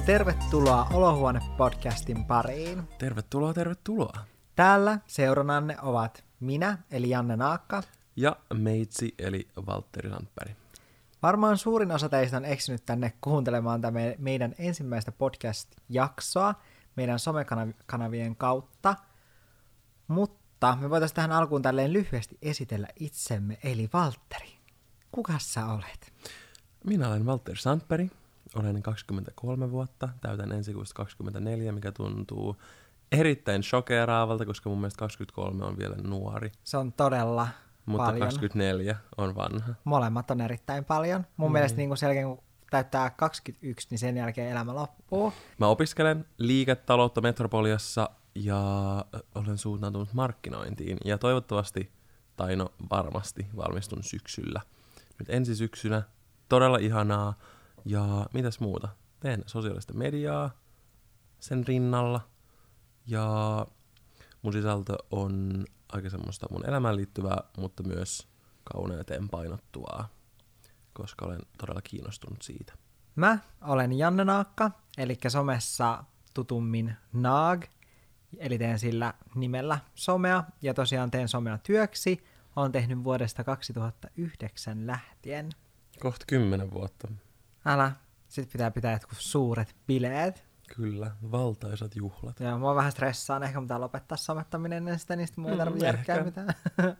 [0.00, 2.88] ja tervetuloa Olohuone-podcastin pariin.
[2.98, 4.24] Tervetuloa, tervetuloa.
[4.56, 7.82] Täällä seurananne ovat minä, eli Janne Naakka.
[8.16, 10.50] Ja meitsi, eli Valtteri Sandberg.
[11.22, 16.54] Varmaan suurin osa teistä on eksynyt tänne kuuntelemaan tämä meidän ensimmäistä podcast-jaksoa
[16.96, 18.94] meidän somekanavien kautta.
[20.08, 24.58] Mutta me voitaisiin tähän alkuun tälleen lyhyesti esitellä itsemme, eli Valtteri.
[25.12, 26.12] Kuka sä olet?
[26.84, 28.10] Minä olen Walter Sandberg,
[28.54, 32.56] olen 23 vuotta, täytän ensi kuussa 24, mikä tuntuu
[33.12, 36.52] erittäin shokeraavalta, koska mun mielestä 23 on vielä nuori.
[36.64, 37.48] Se on todella
[37.86, 38.20] Mutta paljon.
[38.20, 39.74] 24 on vanha.
[39.84, 41.26] Molemmat on erittäin paljon.
[41.36, 41.52] Mun mm.
[41.52, 45.32] mielestä niin sen jälkeen, kun täyttää 21, niin sen jälkeen elämä loppuu.
[45.58, 48.60] Mä opiskelen liiketaloutta Metropoliassa ja
[49.34, 50.98] olen suuntautunut markkinointiin.
[51.04, 51.92] Ja toivottavasti,
[52.36, 54.60] tai no varmasti, valmistun syksyllä.
[55.18, 56.02] Nyt ensi syksynä.
[56.48, 57.34] Todella ihanaa.
[57.84, 58.88] Ja mitäs muuta?
[59.20, 60.50] Teen sosiaalista mediaa
[61.40, 62.20] sen rinnalla.
[63.06, 63.66] Ja
[64.42, 68.28] mun sisältö on aika semmoista mun elämään liittyvää, mutta myös
[68.64, 70.08] kauneuteen painottuvaa,
[70.92, 72.72] koska olen todella kiinnostunut siitä.
[73.16, 77.64] Mä olen Janne Naakka, eli somessa tutummin Naag,
[78.38, 82.24] eli teen sillä nimellä somea, ja tosiaan teen somea työksi.
[82.56, 85.50] Olen tehnyt vuodesta 2009 lähtien.
[86.00, 87.08] Kohta kymmenen vuotta.
[87.64, 87.92] Älä,
[88.28, 90.44] sit pitää pitää jotkut suuret bileet.
[90.76, 92.40] Kyllä, valtaisat juhlat.
[92.40, 95.86] Joo, mua vähän stressaan, ehkä pitää lopettaa somettaminen ennen sitä, niin sitten mulla ei tarvitse
[95.86, 96.48] Mm, järkkää mitään.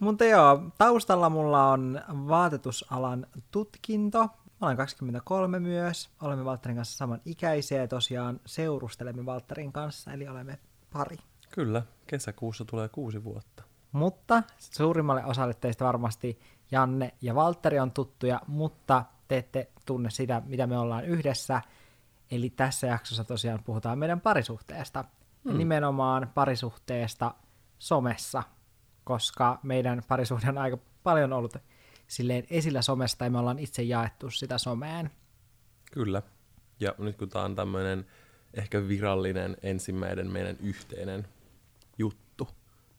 [0.00, 4.18] Mutta joo, taustalla mulla on vaatetusalan tutkinto.
[4.60, 6.10] Mä olen 23 myös.
[6.22, 10.58] Olemme Valtterin kanssa saman ikäisiä ja tosiaan seurustelemme Valtterin kanssa, eli olemme
[10.92, 11.16] pari.
[11.50, 13.62] Kyllä, kesäkuussa tulee kuusi vuotta.
[13.92, 16.38] Mutta suurimmalle osalle teistä varmasti
[16.70, 21.62] Janne ja Valtteri on tuttuja, mutta te ette tunne sitä, mitä me ollaan yhdessä.
[22.30, 25.04] Eli tässä jaksossa tosiaan puhutaan meidän parisuhteesta.
[25.46, 25.58] Hmm.
[25.58, 27.34] nimenomaan parisuhteesta
[27.78, 28.42] somessa,
[29.04, 31.56] koska meidän parisuhde on aika paljon ollut
[32.06, 35.10] silleen esillä somesta ja me ollaan itse jaettu sitä someen.
[35.92, 36.22] Kyllä.
[36.80, 38.06] Ja nyt kun tää on tämmöinen
[38.54, 41.28] ehkä virallinen ensimmäinen meidän yhteinen
[41.98, 42.48] juttu,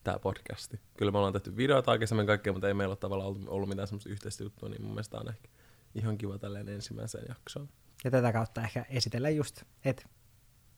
[0.03, 0.79] tämä podcasti.
[0.97, 3.87] Kyllä me ollaan tehty videoita aikaisemmin kaikkea, mutta ei meillä ole tavallaan ollut, ollut mitään
[3.87, 5.49] semmoista yhteistä juttua, niin mun mielestä on ehkä
[5.97, 7.69] ihan kiva tälleen ensimmäiseen jaksoon.
[8.03, 10.05] Ja tätä kautta ehkä esitellä just, että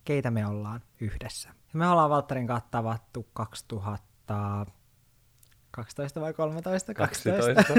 [0.06, 1.50] keitä me ollaan yhdessä.
[1.50, 6.94] Ja me ollaan Valtterin kanssa tavattu 2012 vai 13?
[6.94, 7.74] 12.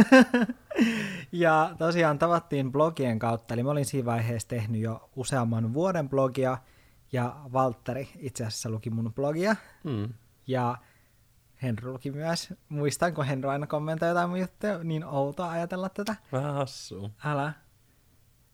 [1.32, 6.58] ja tosiaan tavattiin blogien kautta, eli mä olin siinä vaiheessa tehnyt jo useamman vuoden blogia,
[7.12, 10.14] ja Valtteri itse asiassa luki mun blogia, Mm.
[10.46, 10.76] ja
[11.62, 12.54] Henry luki myös.
[12.68, 14.84] Muistanko Henry aina kommentoi jotain mun juttuja?
[14.84, 16.16] Niin outoa ajatella tätä.
[16.32, 17.10] Vähän hassua.
[17.24, 17.52] Älä.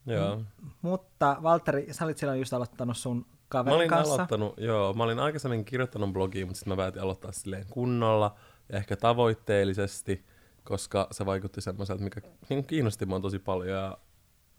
[0.07, 0.43] Joo.
[0.83, 4.15] Mutta Valtteri, sä olit silloin just aloittanut sun Mä kaverin olin kanssa.
[4.15, 8.37] aloittanut, joo, mä olin aikaisemmin kirjoittanut blogia, mutta sitten mä päätin aloittaa silleen kunnolla
[8.69, 10.25] ja ehkä tavoitteellisesti,
[10.65, 13.99] koska se vaikutti semmoiselta, mikä niin kuin kiinnosti mua tosi paljon ja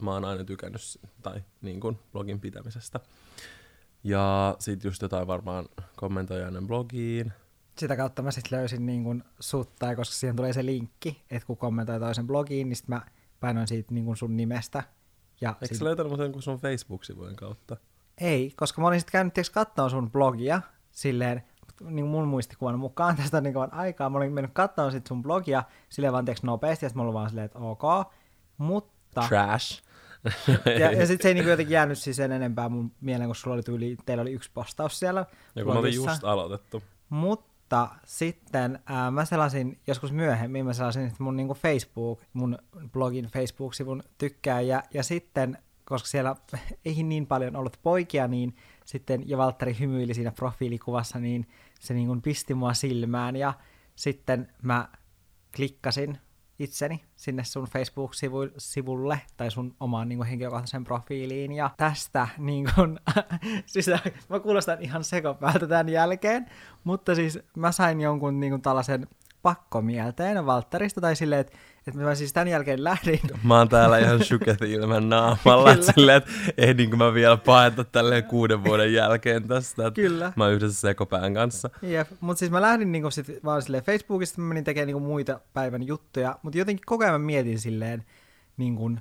[0.01, 0.81] mä oon aina tykännyt
[1.21, 2.99] tai niin kuin blogin pitämisestä.
[4.03, 5.65] Ja sit just jotain varmaan
[5.95, 7.33] kommentoja ennen blogiin.
[7.79, 11.47] Sitä kautta mä sitten löysin niin kun sut, tai koska siihen tulee se linkki, että
[11.47, 13.01] kun kommentoi toisen blogiin, niin sit mä
[13.39, 14.83] painoin siitä niin kun sun nimestä.
[15.41, 15.77] Ja Eikö sit...
[15.77, 17.77] sä löytänyt mut jonkun sun Facebook-sivujen kautta?
[18.17, 20.61] Ei, koska mä olin sitten käynyt katsomaan sun blogia
[20.91, 21.43] silleen,
[21.81, 24.09] niin mun muistikuvan mukaan tästä on niin kauan aikaa.
[24.09, 27.13] Mä olin mennyt katsomaan sit sun blogia silleen vaan tiiäks, nopeasti, ja sit mä olin
[27.13, 27.83] vaan silleen, että ok.
[28.57, 29.83] Mutta Trash.
[30.79, 33.53] Ja, ja sitten se ei niinku jotenkin jäänyt siis sen enempää mun mieleen, kun sulla
[33.53, 36.11] oli tyyli, teillä oli yksi postaus siellä Ja kun me olin blogissa.
[36.11, 36.83] just aloitettu.
[37.09, 37.56] Mutta
[38.05, 42.57] sitten ää, mä selasin joskus myöhemmin, mä selasin mun niinku Facebook, mun
[42.91, 46.35] blogin Facebook-sivun tykkääjä, ja sitten, koska siellä
[46.85, 51.47] ei niin paljon ollut poikia, niin sitten, ja Valtteri hymyili siinä profiilikuvassa, niin
[51.79, 53.53] se niinku pisti mua silmään, ja
[53.95, 54.89] sitten mä
[55.55, 56.17] klikkasin
[56.59, 61.51] itseni sinne sun Facebook-sivulle tai sun omaan niin kuin, henkilökohtaisen profiiliin.
[61.51, 62.99] Ja tästä, niin kuin,
[63.65, 63.87] siis
[64.29, 66.45] mä kuulostan ihan sekopäältä tämän jälkeen,
[66.83, 69.07] mutta siis mä sain jonkun niin kuin, tällaisen
[69.47, 71.57] pakkomielteen Valtterista tai silleen, että,
[71.87, 76.17] että mä siis tämän jälkeen lähdin Mä oon täällä ihan syket ilman naamalla, että silleen,
[76.17, 79.87] että ehdinkö mä vielä paeta tälleen kuuden vuoden jälkeen tästä.
[79.87, 80.33] Että Kyllä.
[80.35, 81.69] Mä oon yhdessä sekopään kanssa.
[81.81, 85.39] Jep, mutta siis mä lähdin niinku sit vaan silleen Facebookista, mä menin tekemään niinku muita
[85.53, 88.05] päivän juttuja, mutta jotenkin koko ajan mä mietin silleen,
[88.57, 88.91] niinku,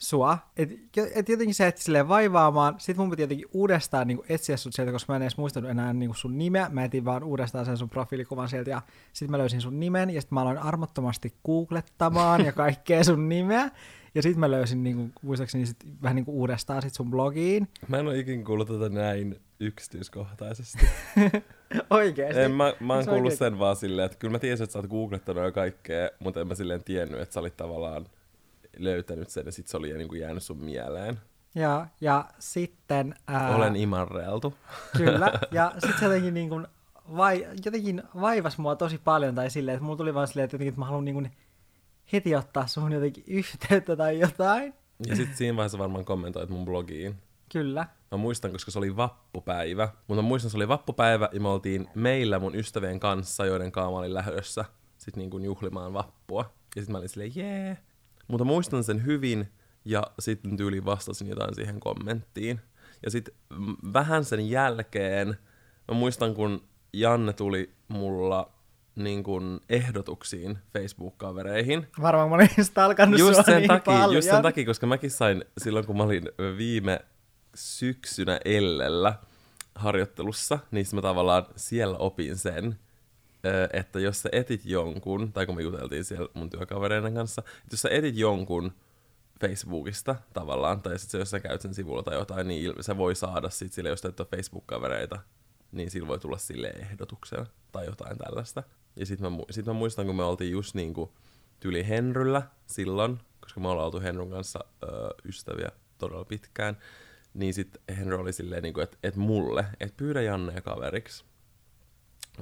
[0.00, 0.38] sua.
[0.56, 0.70] Et,
[1.14, 4.92] et jotenkin sä et silleen vaivaamaan, sit mun piti jotenkin uudestaan niin etsiä sut sieltä,
[4.92, 6.68] koska mä en edes muistanut enää niin sun nimeä.
[6.68, 8.82] Mä etin vaan uudestaan sen sun profiilikuvan sieltä ja
[9.12, 13.70] sit mä löysin sun nimen ja sit mä aloin armottomasti googlettamaan ja kaikkea sun nimeä.
[14.14, 17.68] Ja sit mä löysin niin kuin, muistaakseni sit, vähän niin kuin uudestaan sit sun blogiin.
[17.88, 20.86] Mä en ole ikin kuullut tätä näin yksityiskohtaisesti.
[21.90, 22.40] Oikeesti?
[22.40, 24.78] En, mä, mä oon kuullut oikein- sen vaan silleen, että kyllä mä tiesin, että sä
[24.78, 28.06] oot googlettanut ja kaikkea, mutta en mä silleen tiennyt, että sä olit tavallaan
[28.76, 31.20] löytänyt sen ja sit se oli niin kuin jäänyt sun mieleen.
[31.54, 33.14] Ja, ja sitten...
[33.26, 34.54] Ää, Olen imarreeltu.
[34.96, 36.66] Kyllä, ja sitten se jotenkin, niin kuin,
[37.16, 40.68] vai, jotenkin vaivas mua tosi paljon, tai silleen, että mulla tuli vaan silleen, että, jotenkin,
[40.68, 41.30] että mä haluan niin kuin,
[42.12, 44.74] heti ottaa suhun jotenkin yhteyttä tai jotain.
[45.06, 47.16] Ja sit siinä vaiheessa varmaan kommentoit mun blogiin.
[47.52, 47.86] Kyllä.
[48.10, 49.88] Mä muistan, koska se oli vappupäivä.
[50.08, 53.90] Mutta mä muistan, se oli vappupäivä ja me oltiin meillä mun ystävien kanssa, joiden kanssa
[53.90, 54.64] mä olin lähdössä
[54.98, 56.52] sit niin kuin juhlimaan vappua.
[56.76, 57.78] Ja sitten mä olin silleen, jee.
[58.30, 59.52] Mutta muistan sen hyvin
[59.84, 62.60] ja sitten tyyliin vastasin jotain siihen kommenttiin.
[63.02, 63.34] Ja sitten
[63.92, 65.28] vähän sen jälkeen
[65.88, 66.62] mä muistan, kun
[66.92, 68.52] Janne tuli mulla
[68.96, 71.86] niin kuin ehdotuksiin Facebook-kavereihin.
[72.02, 74.14] Varmaan mä olin sitä alkanut Just sen, niin takia, paljon.
[74.14, 77.00] just sen takia, koska mäkin sain silloin, kun mä olin viime
[77.54, 79.14] syksynä Ellellä
[79.74, 82.78] harjoittelussa, niin mä tavallaan siellä opin sen,
[83.72, 87.82] että jos sä etit jonkun, tai kun me juteltiin siellä mun työkavereiden kanssa, että jos
[87.82, 88.72] sä etit jonkun
[89.40, 93.50] Facebookista tavallaan, tai sitten jos sä käyt sen sivulla tai jotain, niin se voi saada
[93.50, 95.18] sit sille, jos teet Facebook-kavereita,
[95.72, 98.62] niin sillä voi tulla sille ehdotuksena tai jotain tällaista.
[98.96, 101.12] Ja sitten mä, sit mä muistan, kun me oltiin just niinku
[101.60, 104.86] tyli Henryllä silloin, koska me ollaan oltu Henryn kanssa ö,
[105.24, 106.76] ystäviä todella pitkään,
[107.34, 111.24] niin sitten Henry oli silleen, niinku, että et mulle, että pyydä Jannea kaveriksi.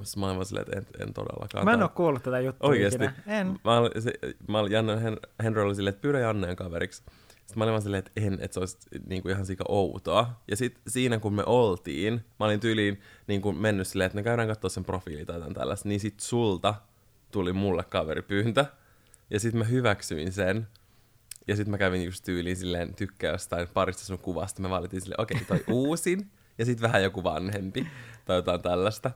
[0.03, 1.65] Sitten mä olin silleen, että en, en todellakaan.
[1.65, 3.03] Mä en ole kuullut tätä juttua Oikeesti?
[3.03, 3.13] ikinä.
[3.27, 3.59] En.
[3.63, 4.13] Mä olin, se,
[4.47, 7.03] mä olin, Janne, Hen, Henry oli silleen, että pyydä Janneen kaveriksi.
[7.29, 10.41] Sitten mä olin vaan silleen, että en, että se olisi niin kuin ihan sika outoa.
[10.47, 14.23] Ja sitten siinä kun me oltiin, mä olin tyyliin niin kuin mennyt silleen, että me
[14.23, 16.75] käydään katsoa sen profiili tai jotain tällaista, niin sit sulta
[17.31, 18.65] tuli mulle kaveripyyntö.
[19.29, 20.67] Ja sitten mä hyväksyin sen.
[21.47, 24.61] Ja sitten mä kävin just tyyliin silleen tykkää jostain parista sun kuvasta.
[24.61, 26.31] Me valittiin silleen, okei, okay, toi uusin.
[26.57, 27.87] Ja sitten vähän joku vanhempi
[28.25, 29.11] tai jotain tällaista.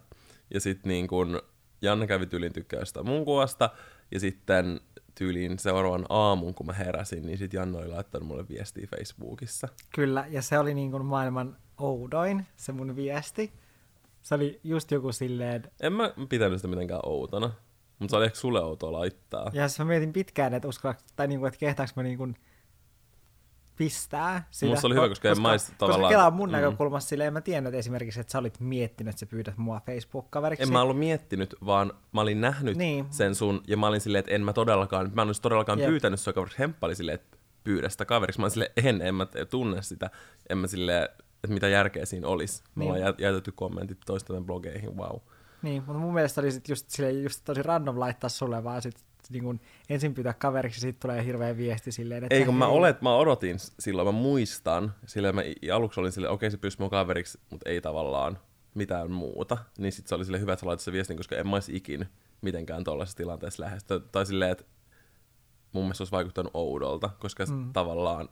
[0.54, 1.42] Ja sitten niin kun
[1.82, 3.70] Janne kävi tyyliin tykkää jostain mun kuvasta.
[4.12, 4.80] Ja sitten
[5.16, 9.68] tyyliin seuraavan aamun, kun mä heräsin, niin sitten Janne oli laittanut mulle viestiä Facebookissa.
[9.96, 13.54] Kyllä, ja se oli niin kuin maailman oudoin, se mun viesti.
[14.22, 17.52] Se oli just joku silleen, En mä pitänyt sitä mitenkään outona.
[18.00, 19.52] Mutta se oli ehkä sulle outoa laittaa.
[19.54, 22.36] ja siis mä mietin pitkään, että uskalla, tai niin kuin, että kehtaanko mä niin kuin
[23.76, 24.70] pistää sitä.
[24.72, 26.54] Musta oli hyvä, koska en mä edes Koska tavallaan- Kela mun mm.
[26.54, 30.64] näkökulmasta silleen, en mä tiennyt esimerkiksi, että sä olit miettinyt, että sä pyydät mua Facebook-kaveriksi.
[30.64, 33.06] En mä ollut miettinyt, vaan mä olin nähnyt Niin.
[33.10, 35.90] sen sun, ja mä olin silleen, että en mä todellakaan, mä en olisi todellakaan Jep.
[35.90, 36.60] pyytänyt sua kaveriksi.
[36.60, 38.40] Hemppa oli silleen, että pyydä sitä kaveriksi.
[38.40, 40.10] Mä olin silleen, en, en mä tunne sitä.
[40.50, 41.04] En mä silleen,
[41.44, 42.64] että mitä järkeä siinä olisi.
[42.76, 42.92] Me Niin.
[42.94, 45.18] ollaan jä- jätetty kommentit toisten blogeihin, wow.
[45.62, 48.96] Niin, mutta mun mielestä oli sit just, silleen, just tosi random laittaa sulle vaan sit
[49.30, 49.60] niin kun
[49.90, 53.58] ensin pyytää kaveriksi, sitten tulee hirveä viesti silleen, että Ei kun mä, olet, mä odotin
[53.60, 55.42] silloin, mä muistan, silleen mä
[55.74, 58.40] aluksi olin silleen, okei se pyysi mun kaveriksi, mutta ei tavallaan
[58.74, 59.58] mitään muuta.
[59.78, 61.76] Niin sit se oli sille hyvä, että sä laitat sen viestin, koska en mä olisi
[61.76, 62.06] ikin
[62.42, 64.00] mitenkään tuollaisessa tilanteessa lähestyä.
[64.00, 64.64] Tai silleen, että
[65.72, 67.74] mun mielestä se olisi vaikuttanut oudolta, koska mm.
[67.74, 68.30] tavallaan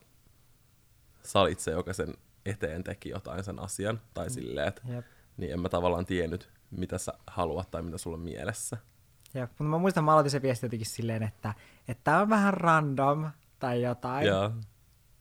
[1.24, 2.14] sä olit se, joka sen
[2.46, 4.02] eteen teki jotain sen asian.
[4.14, 5.06] Tai silleen, että Jep.
[5.38, 8.78] niin en mä tavallaan tiennyt, mitä sä haluat tai mitä sulla on mielessä.
[9.34, 11.54] Jep, mutta mä muistan, mä aloitin se viesti jotenkin silleen, että
[11.88, 14.52] että tää on vähän random tai jotain, Ja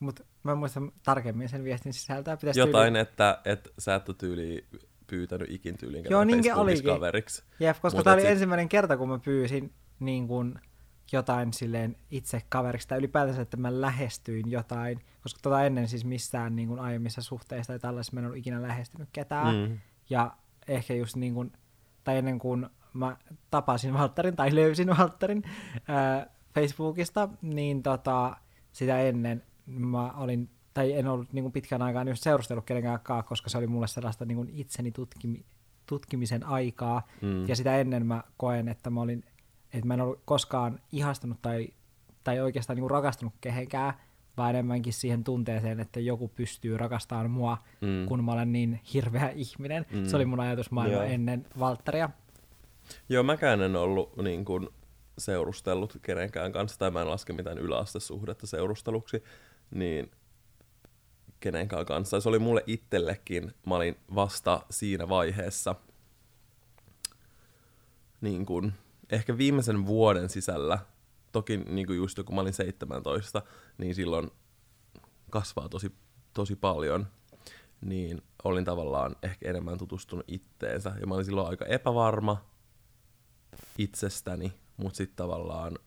[0.01, 2.37] mutta mä en muista tarkemmin sen viestin sisältöä.
[2.37, 4.67] Pitäisi jotain, että, että sä et ole tyyli
[5.07, 6.85] pyytänyt ikin tyyliin Joo, niinkin olikin.
[6.85, 7.43] kaveriksi.
[7.61, 10.55] Jep, koska tämä oli sit- ensimmäinen kerta, kun mä pyysin niin kuin
[11.13, 16.57] jotain silleen itse kaveriksi, tai ylipäätänsä, että mä lähestyin jotain, koska tota ennen siis missään
[16.57, 19.57] niin kuin aiemmissa suhteissa tai tällaisissa mä en ollut ikinä lähestynyt ketään.
[19.57, 19.79] Mm.
[20.11, 20.37] Ja
[20.69, 21.53] ehkä just niin kuin,
[22.05, 23.17] tai ennen kuin mä
[23.51, 25.43] tapasin Valtterin tai löysin Valtterin
[25.89, 28.37] ää, Facebookista, niin tota,
[28.73, 33.29] sitä ennen mä olin, tai en ollut niin kuin pitkän aikaan just seurustellut kenenkään kanssa,
[33.29, 35.45] koska se oli mulle sellaista niin kuin itseni tutkimi,
[35.87, 37.03] tutkimisen aikaa.
[37.23, 37.49] Mm.
[37.49, 39.25] Ja sitä ennen mä koen, että mä olin,
[39.73, 41.69] että mä en ollut koskaan ihastunut tai,
[42.25, 43.93] tai oikeastaan niin kuin rakastunut kehenkään,
[44.37, 48.07] vaan enemmänkin siihen tunteeseen, että joku pystyy rakastamaan mua, Mm.
[48.07, 49.87] kun mä olen niin hirveä ihminen.
[49.93, 49.99] Mm.
[49.99, 50.05] Mm.
[50.05, 51.05] Se oli mun ajatusmaailma Joo.
[51.05, 52.11] ennen Valtteria.
[53.09, 54.69] Joo, mäkään en ollut niin kuin,
[55.19, 59.23] seurustellut kenenkään kanssa, tai mä en laske mitään yläastesuhdetta seurusteluksi,
[59.71, 60.11] niin
[61.41, 62.21] kenenkään kanssa.
[62.21, 65.75] Se oli mulle itsellekin, mä olin vasta siinä vaiheessa,
[68.21, 68.73] niin kuin,
[69.11, 70.79] ehkä viimeisen vuoden sisällä,
[71.33, 73.43] toki niin kuin just kun mä olin 17,
[73.79, 74.31] niin silloin
[75.31, 75.93] kasvaa tosi,
[76.35, 77.07] tosi paljon,
[77.81, 80.93] niin olin tavallaan ehkä enemmän tutustunut itteensä.
[81.01, 82.45] Ja mä olin silloin aika epävarma
[83.79, 85.79] itsestäni, mutta sitten tavallaan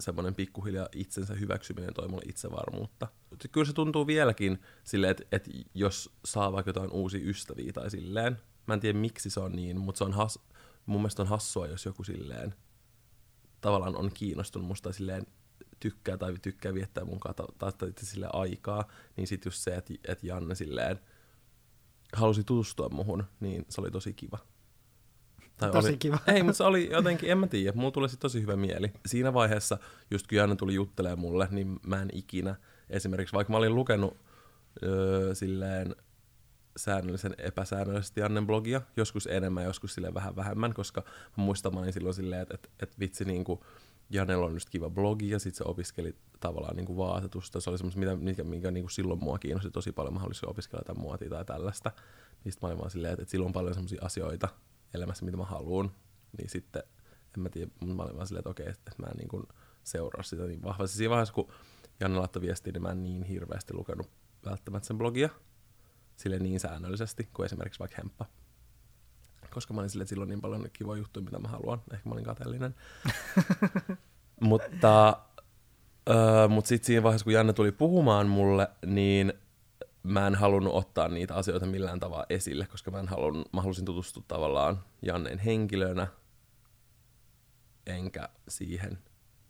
[0.00, 3.08] semmoinen pikkuhiljaa itsensä hyväksyminen toi mulle itsevarmuutta.
[3.52, 8.38] Kyllä se tuntuu vieläkin silleen, että, että jos saa vaikka jotain uusia ystäviä tai silleen,
[8.66, 10.38] mä en tiedä miksi se on niin, mutta se on has,
[10.86, 12.54] mun mielestä on hassua, jos joku silleen
[13.60, 15.26] tavallaan on kiinnostunut musta silleen
[15.80, 18.84] tykkää tai tykkää viettää mun kanssa tai sille aikaa,
[19.16, 21.00] niin sitten just se, että, että Janne silleen
[22.12, 24.38] halusi tutustua muhun, niin se oli tosi kiva.
[25.58, 26.18] Tai tosi oli, kiva.
[26.26, 28.92] Ei, mutta se oli jotenkin, en mä tiedä, mulla tuli sitten tosi hyvä mieli.
[29.06, 29.78] Siinä vaiheessa,
[30.10, 32.54] just kun Janne tuli juttelemaan mulle, niin mä en ikinä,
[32.90, 34.16] esimerkiksi vaikka mä olin lukenut
[34.82, 35.96] öö, silleen
[36.76, 41.00] säännöllisen epäsäännöllisesti Jannen blogia, joskus enemmän, joskus sille vähän vähemmän, koska
[41.36, 43.60] mä muistan, mä olin silloin silleen, että, että, että vitsi niin kuin,
[44.10, 47.60] Janella on just kiva blogi ja sitten se opiskeli tavallaan niin kuin vaatetusta.
[47.60, 50.14] Se oli semmoista, mitä, mikä, mikä niin kuin silloin mua kiinnosti tosi paljon.
[50.14, 51.92] Mä haluaisin opiskella jotain muotia tai tällaista.
[52.44, 54.48] Niin sitten mä olin vaan silleen, että, että silloin on paljon semmoisia asioita
[54.94, 55.92] elämässä, mitä mä haluan.
[56.38, 56.82] Niin sitten,
[57.36, 59.46] en mä tiedä, mä olin vaan silleen, että okei, että, mä en niin kuin
[59.84, 60.96] seuraa sitä niin vahvasti.
[60.96, 61.52] Siinä vaiheessa, kun
[62.00, 64.10] Janne laittoi viestiä, niin mä en niin hirveästi lukenut
[64.44, 65.28] välttämättä sen blogia
[66.16, 68.26] sille niin säännöllisesti kuin esimerkiksi vaikka Hemppa.
[69.50, 71.82] Koska mä olin sille, että silloin niin paljon kivoja juttuja, mitä mä haluan.
[71.92, 72.74] Ehkä mä olin kateellinen.
[74.40, 75.16] mutta
[76.10, 79.32] öö, mut sitten siinä vaiheessa, kun Janne tuli puhumaan mulle, niin
[80.08, 83.84] mä en halunnut ottaa niitä asioita millään tavalla esille, koska mä, en halunnut, mä halusin
[83.84, 86.06] tutustua tavallaan Janneen henkilönä,
[87.86, 88.98] enkä siihen,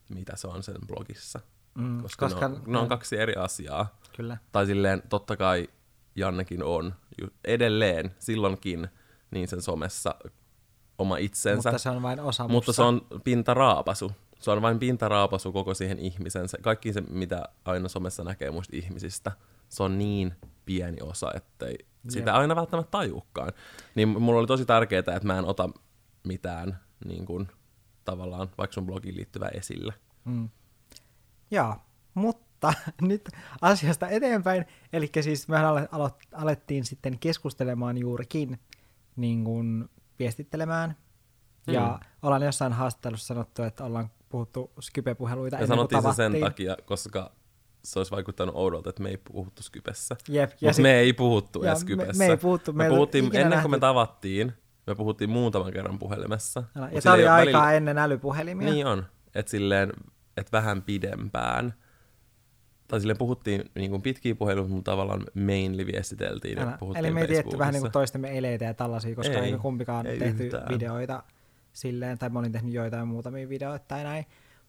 [0.08, 1.40] mitä se on sen blogissa.
[1.74, 3.98] Mm, koska, koska ne, on, ne on kaksi eri asiaa.
[4.16, 4.36] Kyllä.
[4.52, 5.68] Tai silleen, totta kai
[6.16, 6.94] Jannekin on
[7.44, 8.88] edelleen silloinkin
[9.30, 10.14] niin sen somessa
[10.98, 11.68] oma itsensä.
[11.68, 12.72] Mutta se on vain osa Mutta musta.
[12.72, 14.12] se on pintaraapasu.
[14.40, 16.58] Se on vain pintaraapasu koko siihen ihmisensä.
[16.62, 19.32] Kaikki se, mitä aina somessa näkee muista ihmisistä,
[19.68, 20.34] se on niin
[20.64, 23.52] pieni osa, ettei sitä aina välttämättä tajuukaan.
[23.94, 25.68] Niin mulla oli tosi tärkeää, että mä en ota
[26.26, 27.48] mitään niin kuin,
[28.04, 29.94] tavallaan vaikka sun blogiin liittyvää esille.
[30.24, 30.48] Mm.
[31.50, 31.76] Joo,
[32.14, 33.28] mutta nyt
[33.60, 34.64] asiasta eteenpäin.
[34.92, 38.60] Eli siis mehän ale- alo- alettiin sitten keskustelemaan juurikin
[39.16, 40.96] niin kuin viestittelemään.
[41.66, 41.74] Mm.
[41.74, 46.40] Ja ollaan jossain haastattelussa sanottu, että ollaan puhuttu Skype-puheluita Ja ennen kuin sanottiin se sen
[46.40, 47.32] takia, koska
[47.84, 50.16] se olisi vaikuttanut oudolta, että me ei puhuttu Skypessä.
[50.28, 52.24] Jep, ja sit- me ei puhuttu ja edes me- Skypessä.
[52.24, 54.52] me ei puhuttu, me puhuttiin, ennen kuin me nähty- tavattiin,
[54.86, 56.62] me puhuttiin muutaman kerran puhelimessa.
[56.76, 58.70] Älä- Ja tämä oli aikaa välillä- ennen älypuhelimia.
[58.72, 59.92] Niin on, että silleen,
[60.36, 61.74] että vähän pidempään.
[62.88, 66.58] Tai silleen puhuttiin niin kuin pitkiä puheluita, mutta tavallaan mainly viestiteltiin.
[66.58, 66.70] Älä.
[66.94, 69.52] Ja Eli me ei tiedetty vähän niin kuin toistemme eleitä ja tällaisia, koska Ei, ei,
[69.52, 70.68] me kumpikaan ei tehty yhtään.
[70.68, 71.22] videoita
[71.72, 74.24] silleen, tai mä olin tehnyt joitain muutamia videoita tai näin.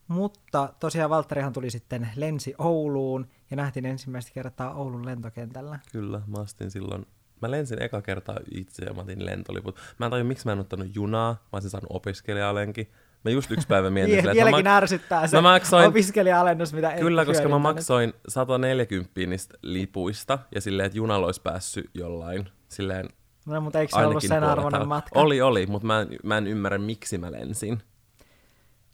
[0.09, 5.79] Mutta tosiaan Valtterihan tuli sitten lensi Ouluun ja nähtiin ensimmäistä kertaa Oulun lentokentällä.
[5.91, 7.05] Kyllä, mä astin silloin.
[7.41, 9.75] Mä lensin eka kertaa itse ja mä otin lentoliput.
[9.97, 11.31] Mä en tajua, miksi mä en ottanut junaa.
[11.33, 12.91] Mä olisin saanut opiskelijalenkin.
[13.25, 15.87] Mä just yksi päivä mietin Vie, silleen, että mä vieläkin mak- ärsyttää se mä maksoin-
[15.87, 21.41] opiskelija-alennus, mitä et Kyllä, koska mä maksoin 140 niistä lipuista ja silleen, että junalla olisi
[21.41, 23.09] päässyt jollain silleen
[23.45, 25.19] No, mutta eikö se ollut sen arvoinen matka?
[25.19, 27.81] Oli, oli, mutta mä en, mä en ymmärrä, miksi mä lensin.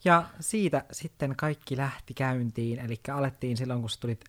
[0.06, 4.26] Ja siitä sitten kaikki lähti käyntiin, eli alettiin silloin, kun sä tulit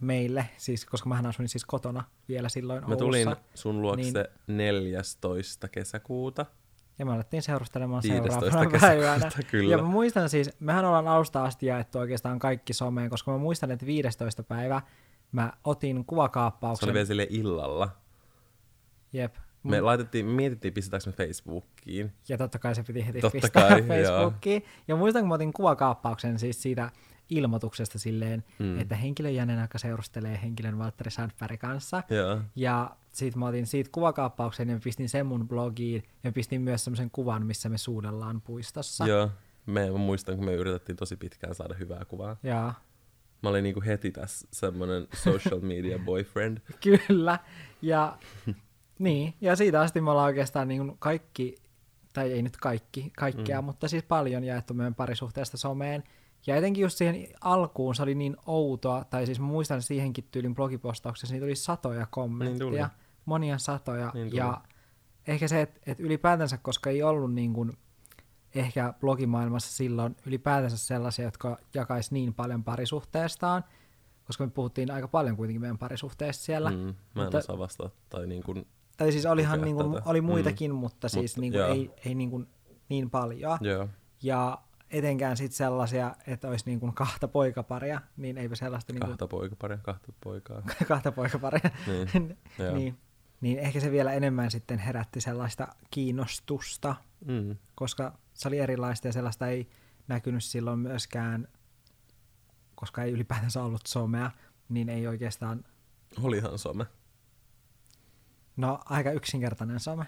[0.00, 2.98] meille, siis, koska mähän asuin siis kotona vielä silloin Mä Oulussa.
[3.04, 4.02] tulin sun luokse
[4.46, 4.56] Niin.
[4.56, 5.68] 14.
[5.68, 6.46] kesäkuuta.
[6.98, 8.40] Ja me alettiin seurustelemaan 15.
[8.40, 9.30] seuraavana päivänä.
[9.50, 9.70] kyllä.
[9.70, 13.70] Ja mä muistan siis, mehän ollaan alusta asti jaettu oikeastaan kaikki someen, koska mä muistan,
[13.70, 14.42] että 15.
[14.42, 14.82] päivä
[15.32, 16.86] mä otin Se kuvakaappauksen.
[16.86, 17.88] oli vielä sille illalla.
[19.12, 19.34] Jep.
[19.62, 22.12] Me laitettiin, me mietittiin, pistetäänkö me Facebookiin.
[22.28, 24.64] Ja totta kai se piti heti Totta pistää kai, Facebookiin.
[24.88, 26.90] Ja muistan, kun mä otin kuvakaappauksen siis siitä
[27.30, 28.66] ilmoituksesta silleen, Mm.
[28.66, 28.78] mm.
[28.80, 32.02] että henkilön Janen aika seurustelee henkilön Valtteri Sandberg kanssa.
[32.10, 32.40] Joo.
[32.56, 37.10] Ja sit mä otin siitä kuvakaappauksen ja pistin sen mun blogiin ja pistin myös semmoisen
[37.10, 39.06] kuvan, missä me suudellaan puistossa.
[39.06, 39.30] Joo.
[39.66, 42.36] Me, mä muistan, kun me yritettiin tosi pitkään saada hyvää kuvaa.
[42.42, 42.74] Ja
[43.42, 46.58] Mä olin niinku heti tässä semmonen social media boyfriend.
[47.06, 47.38] Kyllä.
[47.82, 48.18] Ja,
[49.00, 51.56] niin, ja siitä asti me ollaan oikeastaan niin kuin kaikki,
[52.12, 53.64] tai ei nyt kaikki, kaikkea, mm.
[53.64, 56.04] mutta siis paljon jaettu meidän parisuhteesta someen.
[56.46, 61.34] Ja etenkin just siihen alkuun se oli niin outoa, tai siis muistan siihenkin tyylin blogipostauksessa,
[61.34, 63.00] niitä oli satoja kommentteja, tuli.
[63.24, 64.10] monia satoja.
[64.14, 64.38] Niin tuli.
[64.38, 64.60] ja
[65.26, 67.72] ehkä se, että et ylipäätänsä, koska ei ollut niin kuin
[68.54, 73.64] ehkä blogimaailmassa silloin ylipäätänsä sellaisia, jotka jakais niin paljon parisuhteestaan,
[74.24, 76.70] koska me puhuttiin aika paljon kuitenkin meidän parisuhteesta siellä.
[76.70, 77.90] Mm, mä en Mutta- osaa vastata.
[78.08, 78.66] Tai niin kuin,
[79.00, 80.76] Tai siis olihan niin kuin, oli muitakin, mm.
[80.76, 82.46] mutta siis Mutta, niin kuin ei, ei niin, kuin
[82.88, 83.58] niin paljon.
[83.60, 83.88] joo.
[84.22, 84.58] Ja
[84.90, 88.92] etenkään sit sellaisia, että olisi niin kuin kahta poikaparia, niin eipä sellaista...
[88.92, 90.62] Niin kuin, Kahta poikaparia, kahta poikaa.
[90.88, 91.70] kahta poikaparia.
[91.86, 92.74] Niin, joo.
[92.74, 92.98] niin,
[93.40, 97.56] niin ehkä se vielä enemmän sitten herätti sellaista kiinnostusta, Mm.
[97.74, 99.68] koska se oli erilaista ja sellaista ei
[100.08, 101.48] näkynyt silloin myöskään,
[102.74, 104.30] koska ei ylipäätänsä ollut somea,
[104.68, 105.64] niin ei oikeastaan,
[106.22, 106.86] Olihan some.
[108.60, 110.06] No aika yksinkertainen some.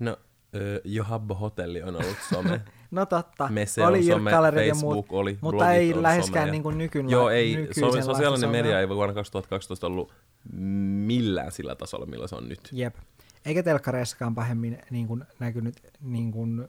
[0.00, 0.16] No,
[0.54, 2.60] ö, jo Habbo Hotelli on ollut some.
[2.90, 6.52] No totta, Mese oli some, ja Facebook muut, oli, mutta ei läheskään somea.
[6.52, 7.52] niin kuin nykyllä, Joo, ei.
[7.54, 8.62] So, nykyisenlaista sosiaalinen somea.
[8.62, 10.12] media ei vuonna 2012 ollut
[11.06, 12.68] millään sillä tasolla, millä se on nyt.
[12.72, 12.96] Jep.
[13.44, 16.68] Eikä telkkareissakaan pahemmin niin kuin näkynyt niin kuin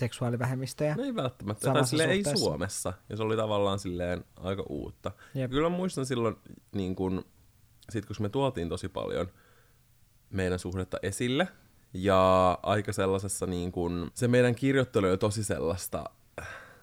[0.00, 0.94] seksuaalivähemmistöjä.
[0.94, 1.72] No ei välttämättä.
[1.72, 2.22] Tai silleen ei.
[2.36, 2.92] Suomessa.
[3.08, 5.12] Ja se oli tavallaan silleen aika uutta.
[5.34, 5.50] Jep.
[5.50, 6.36] Kyllä muistan silloin,
[6.72, 7.24] niin kun,
[7.90, 9.28] sit kun me tuotiin tosi paljon
[10.34, 11.48] meidän suhdetta esille,
[11.94, 16.04] ja aika sellaisessa niin kun, se meidän kirjoittelu oli tosi sellaista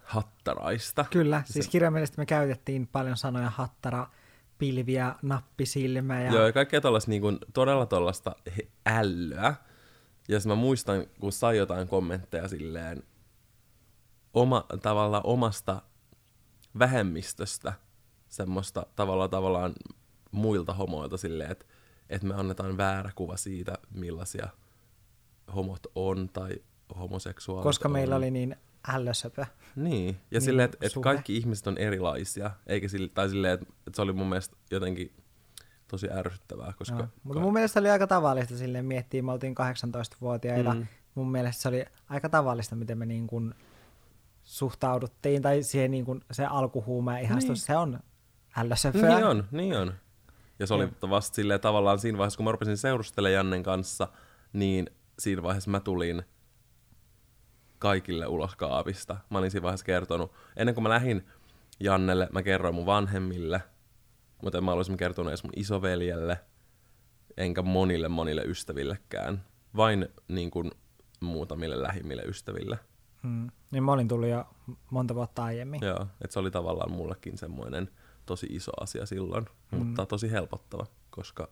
[0.04, 1.06] hattaraista.
[1.12, 4.08] Kyllä, Se- siis kirjaimellisesti me käytettiin paljon sanoja hattara,
[4.58, 8.36] pilviä, nappisilmä ja Joo, ja kaikkea tällaista niin kuin, todella tällaista
[8.86, 9.56] ällöä.
[10.28, 13.04] Ja mä muistan, kun sai jotain kommentteja silleen
[14.34, 15.82] oma, tavallaan omasta
[16.80, 17.74] vähemmistöstä,
[18.30, 19.74] semmoista tavallaan, tavallaan
[20.32, 21.66] muilta homoilta silleen, että,
[22.12, 24.48] että me annetaan väärä kuva siitä, millaisia
[25.56, 26.56] homot on tai
[27.00, 27.92] homoseksuaalit koska on.
[27.94, 28.56] meillä oli niin
[28.94, 29.46] ällösöpö.
[29.76, 33.66] Niin, ja Niin, silleen, että et kaikki ihmiset on erilaisia, eikä sille, tai silleen, että
[33.88, 35.14] et se oli mun mielestä jotenkin
[35.88, 36.98] tosi ärsyttävää, koska...
[36.98, 37.08] Joo.
[37.24, 40.80] Mutta mun mielestä oli aika tavallista silleen miettiä, me oltiin 18-vuotiaita, Mm.
[40.80, 40.88] mm.
[41.16, 43.54] mun mielestä se oli aika tavallista, miten me niin kuin
[44.44, 47.66] suhtauduttiin, tai siihen niin kuin se alkuhuuma ja ihastus, Niin.
[47.66, 48.00] se on
[48.58, 49.16] ällösöpöä.
[49.16, 49.94] Niin on, niin on.
[50.62, 51.10] Ja se oli Joo.
[51.10, 54.08] vasta silleen tavallaan siinä vaiheessa, kun mä rupesin seurustelemaan Jannen kanssa,
[54.54, 54.90] niin
[55.20, 56.24] siinä vaiheessa mä tulin
[57.80, 59.18] kaikille ulos kaapista.
[59.30, 61.26] Mä olin siinä vaiheessa kertonut, ennen kuin mä lähdin
[61.80, 63.62] Jannelle, mä kerroin mun vanhemmille,
[64.44, 66.40] mutta en mä olisin kertonut edes mun isoveljelle,
[67.38, 69.46] enkä monille monille ystävillekään.
[69.76, 70.72] Vain niin kuin
[71.20, 72.80] muutamille lähimmille ystäville.
[73.24, 73.50] Mm.
[73.72, 74.46] Niin mä olin tullut jo
[74.92, 75.82] monta vuotta aiemmin.
[75.84, 77.90] Joo, että se oli tavallaan mullekin semmoinen
[78.32, 79.78] tosi iso asia silloin, mm.
[79.78, 81.50] mutta tosi helpottava, koska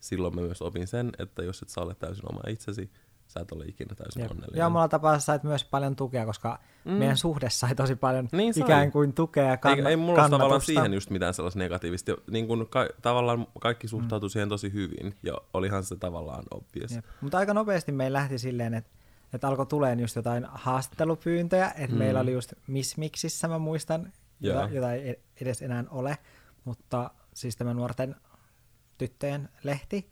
[0.00, 2.90] silloin mä myös opin sen, että jos et sä ole täysin oma itsesi,
[3.28, 4.30] sä et ole ikinä täysin Jep.
[4.30, 4.58] onnellinen.
[4.58, 6.92] Ja omalla tapaa sait myös paljon tukea, koska mm.
[6.92, 8.62] meidän suhde sai tosi paljon Niin sai.
[8.62, 10.66] ikään kuin tukea ja kann- ei, ei mulla ole tavallaan kannatusta.
[10.72, 12.12] siihen just mitään sellaista negatiivista.
[12.30, 14.30] Niin kun ka- tavallaan kaikki suhtautui mm.
[14.30, 16.92] siihen tosi hyvin, ja olihan se tavallaan obvious.
[16.92, 17.04] Jep.
[17.20, 18.90] Mutta aika nopeasti meillä lähti silleen, että,
[19.32, 21.98] että alkoi tuleen just jotain haastattelupyyntöjä, että mm.
[21.98, 24.10] meillä oli just Miss Mixissä, mä muistan, Joo.
[24.42, 26.18] Jota, jota ei edes enää ole,
[26.64, 28.16] mutta siis tämä nuorten
[28.98, 30.10] tyttöjen lehti,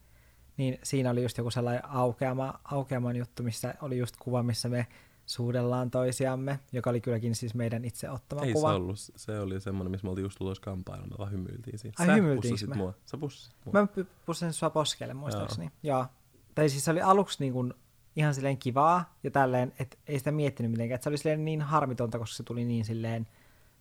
[0.56, 4.86] niin siinä oli just joku sellainen aukeama, aukeaman juttu, missä oli just kuva, missä me
[5.26, 8.68] suudellaan toisiamme, joka oli kylläkin siis meidän itse ottama Ei kuva.
[8.68, 11.94] se ollut, se oli semmoinen, missä me oltiin just tulossa kampaamaan, me vaan hymyiltiin siinä.
[11.98, 12.76] Ai, Sä pussasit me?
[12.76, 12.94] mua.
[13.06, 13.72] Sä pussasit mua.
[13.72, 13.86] Mä
[14.26, 15.70] pussin sua poskelle muistaakseni.
[15.82, 15.98] Joo.
[15.98, 16.06] Joo.
[16.54, 17.74] Tai siis se oli aluksi niin kuin
[18.16, 20.94] ihan silleen kivaa ja tälleen, että ei sitä miettinyt mitenkään.
[20.94, 23.26] Että se oli silleen niin harmitonta, koska se tuli niin silleen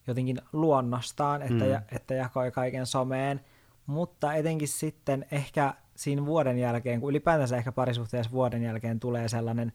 [0.09, 1.69] jotenkin luonnostaan, että, Mm.
[1.71, 3.41] ja, että jakoi kaiken someen.
[3.85, 9.73] Mutta etenkin sitten ehkä siinä vuoden jälkeen, kun ylipäätänsä ehkä parisuhteessa vuoden jälkeen tulee sellainen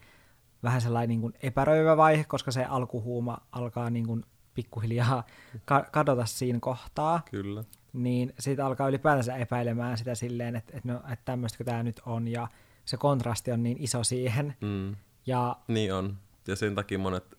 [0.63, 5.25] vähän sellainen niin kuin epäröivä vaihe, koska se alkuhuuma alkaa niin kuin pikkuhiljaa
[5.65, 7.65] ka- kadota siinä kohtaa Kyllä.
[7.93, 12.29] niin siitä alkaa ylipäätänsä epäilemään sitä silleen, että, että, no, että tämmöistä tämä nyt on,
[12.29, 12.49] ja
[12.85, 14.97] se kontrasti on niin iso siihen, Mm.
[15.27, 16.17] ja Niin on.
[16.49, 17.39] Ja sen takia monet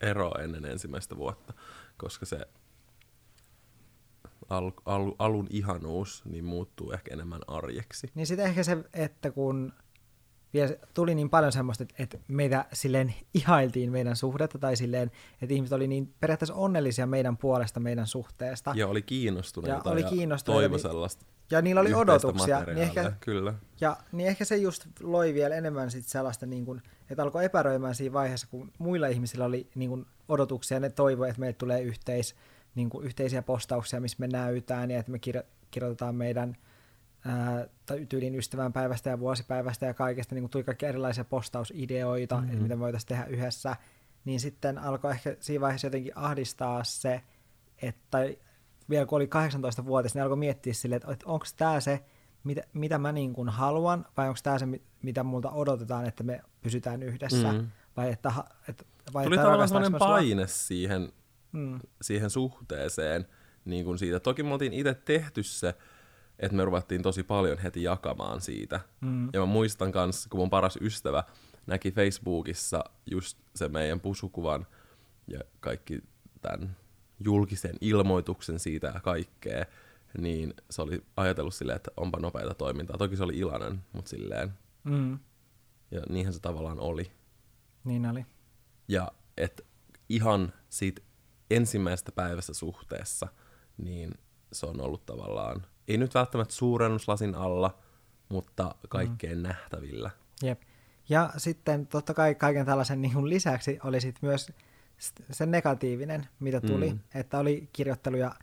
[0.00, 1.52] ero ennen ensimmäistä vuotta,
[2.04, 2.38] koska se
[4.48, 8.10] al, al, alun ihanuus niin muuttuu ehkä enemmän arjeksi.
[8.14, 9.72] niin sitten ehkä se, että kun
[10.54, 15.10] vielä tuli niin paljon semmoista, että, meitä silleen ihailtiin meidän suhdetta, tai silleen,
[15.42, 20.04] että ihmiset oli niin periaatteessa onnellisia meidän puolesta, meidän suhteesta, Ja oli kiinnostuneita Ja oli
[20.04, 23.54] kiinnostuneita, toivo niin- sellaista ja niillä oli odotuksia, niin ehkä Kyllä.
[23.80, 27.94] Ja niin ehkä se just loi vielä enemmän sit sellaista, niin kun, että alkoi epäröimään
[27.94, 32.34] siinä vaiheessa, kun muilla ihmisillä oli niin kun, odotuksia, ne toivoi, että meille tulee yhteis,
[32.74, 36.56] niin kun, yhteisiä postauksia, missä me näytään ja että me kirjo- kirjoitetaan meidän
[37.24, 37.66] ää,
[38.08, 42.50] tyylin ystävänpäivästä ja vuosipäivästä ja kaikesta, niin kun tuli kaikki erilaisia postausideoita, mm-hmm.
[42.50, 43.76] että mitä me voitaisiin tehdä yhdessä,
[44.24, 47.20] niin sitten alkoi ehkä siinä vaiheessa jotenkin ahdistaa se,
[47.82, 48.18] että
[48.90, 52.04] vielä kun oli 18-vuotias, niin alkoi miettiä silleen, että, että onko tämä se,
[52.44, 56.22] mitä, mitä mä niin kuin haluan, vai onko tämä se, mi- mitä multa odotetaan, että
[56.24, 57.66] me pysytään yhdessä, Mm.
[57.96, 58.32] vai että,
[58.68, 60.06] että, vai Tuli että tavallaan sellainen mä sua?
[60.08, 61.12] paine siihen,
[61.52, 61.80] Mm.
[62.02, 63.26] siihen suhteeseen
[63.64, 64.20] niin kuin siitä.
[64.20, 65.74] Toki me oltiin itse tehty se,
[66.38, 68.80] että me ruvettiin tosi paljon heti jakamaan siitä.
[69.00, 69.28] Mm.
[69.32, 71.24] Ja mä muistan kanssa, kun mun paras ystävä
[71.66, 74.66] näki Facebookissa just se meidän pusukuvan
[75.28, 76.02] ja kaikki
[76.40, 76.76] tämän
[77.24, 79.64] julkisen ilmoituksen siitä ja kaikkea,
[80.18, 82.98] niin se oli ajatellut silleen, että onpa nopeita toimintaa.
[82.98, 84.52] Toki se oli iloinen, mutta silleen,
[84.84, 85.18] Mm,
[85.90, 87.10] ja niinhän se tavallaan oli.
[87.84, 88.26] niin oli.
[88.88, 89.62] Ja että
[90.08, 91.02] ihan siitä
[91.50, 93.28] ensimmäisestä päivästä suhteessa,
[93.76, 94.14] niin
[94.52, 97.78] se on ollut tavallaan, ei nyt välttämättä suurennuslasin alla,
[98.28, 99.42] mutta kaikkeen mm.
[99.42, 100.10] nähtävillä.
[100.42, 100.62] Jep.
[101.08, 104.52] Ja sitten totta kai kaiken tällaisen niin lisäksi oli sit myös
[105.30, 106.96] se negatiivinen, mitä tuli, Mm.
[106.96, 107.20] mm.
[107.20, 108.34] että oli kirjoitteluja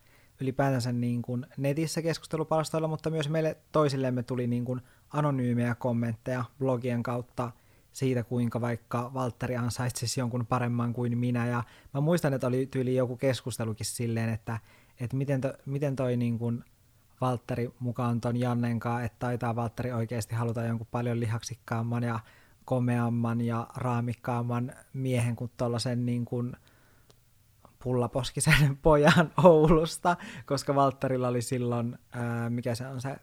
[0.42, 7.04] ylipäätänsä niin kuin netissä keskustelupalstoilla, mutta myös meille toisillemme tuli niin kuin anonyymejä kommentteja blogien
[7.04, 7.52] kautta
[7.94, 11.48] siitä, kuinka vaikka Valtteri ansaitsisi jonkun paremman kuin minä.
[11.48, 14.60] Ja mä muistan, että oli tyyli joku keskustelukin silleen, että,
[15.00, 16.64] että miten, to, miten toi niin kuin
[17.22, 22.20] Valtteri mukaan ton Jannen kanssa, että taitaa Valtteri oikeasti haluta jonkun paljon lihaksikkaamman ja
[22.66, 26.54] komeamman ja raamikkaamman miehen kuin tuollaisen niin kuin
[27.84, 33.16] pullaposkisen pojan Oulusta, koska Valtterilla oli silloin, ää, mikä se on se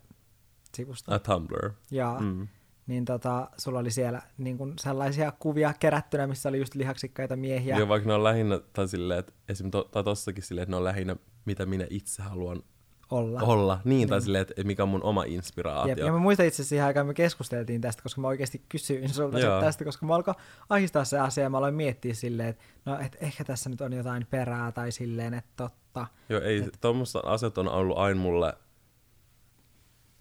[0.74, 1.70] sivusto, A Tumblr.
[1.90, 2.48] ja Mm.
[2.86, 7.78] niin tota, sulla oli siellä niin kuin sellaisia kuvia kerättynä, missä oli just lihaksikkaita miehiä.
[7.78, 9.70] Ja vaikka ne on lähinnä, tai silleen, että esim.
[9.70, 12.62] To, tai tossakin silleen, että ne on lähinnä, mitä minä itse haluan
[13.10, 13.40] olla.
[13.40, 13.80] olla.
[13.84, 15.88] Niin, tai silleen, että mikä on mun oma inspiraatio.
[15.88, 19.38] Jep, ja mä muistan itse asiassa aikaan, me keskusteltiin tästä, koska mä oikeasti kysyin sulta
[19.38, 19.60] Joo.
[19.60, 20.34] tästä, koska mä alkoi
[20.68, 23.92] ahistaa se asia ja mä aloin miettiä silleen, että no, et ehkä tässä nyt on
[23.92, 26.06] jotain perää tai silleen, että totta.
[26.28, 26.78] Joo, ei, et...
[26.80, 28.52] tuommoista asiat on ollut aina mulle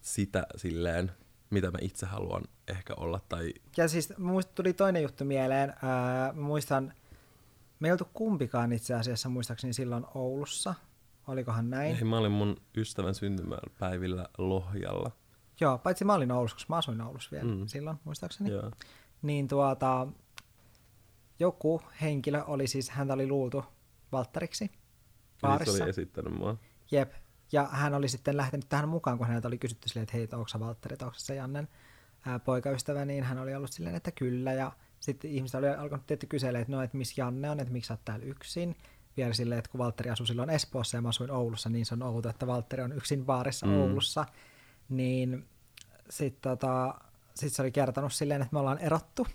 [0.02, 1.12] sitä silleen,
[1.50, 3.19] mitä mä itse haluan ehkä olla.
[3.30, 5.69] Tai Ja siis muist, tuli toinen juttu mieleen.
[5.69, 6.93] Ää, mä muistan,
[7.80, 10.73] me ei oltu kumpikaan itse asiassa muistaakseni silloin Oulussa.
[11.28, 11.96] Olikohan näin?
[11.96, 15.12] ei, mä olin mun ystävän syntymäpäivillä Lohjalla.
[15.60, 17.68] Joo, paitsi mä olin Oulussa, koska mä asuin Oulussa vielä Mm.
[17.68, 18.52] silloin, muistaakseni.
[18.52, 18.72] Joo.
[19.22, 20.08] Niin tuota,
[21.40, 23.66] joku henkilö oli siis, häntä oli luultu
[24.12, 24.72] Valtteriksi Eli
[25.42, 25.78] baarissa.
[25.78, 26.58] se oli esittänyt mua.
[26.92, 27.13] Jep.
[27.52, 30.48] Ja hän oli sitten lähtenyt tähän mukaan, kun häneltä oli kysytty silleen, että hei, onko
[30.48, 31.68] sä Valtteri, onko se Jannen
[32.26, 34.54] ää, poikaystävä, niin hän oli ollut silleen, että kyllä.
[34.54, 37.88] Ja sitten ihmiset oli alkanut tietty kyselemään, että no, että missä Janne on, että miksi
[37.88, 38.76] sä oot täällä yksin.
[39.17, 42.03] Vielä silleen, että kun Valtteri asui silloin Espoossa ja mä asuin Oulussa, niin se on
[42.03, 43.82] outo, että Valtteri on yksin baarissa Mm.
[43.82, 44.25] Oulussa.
[44.89, 45.47] Niin
[46.10, 46.95] sitten tota,
[47.36, 49.27] sit se oli kertonut silleen, että me ollaan erottu,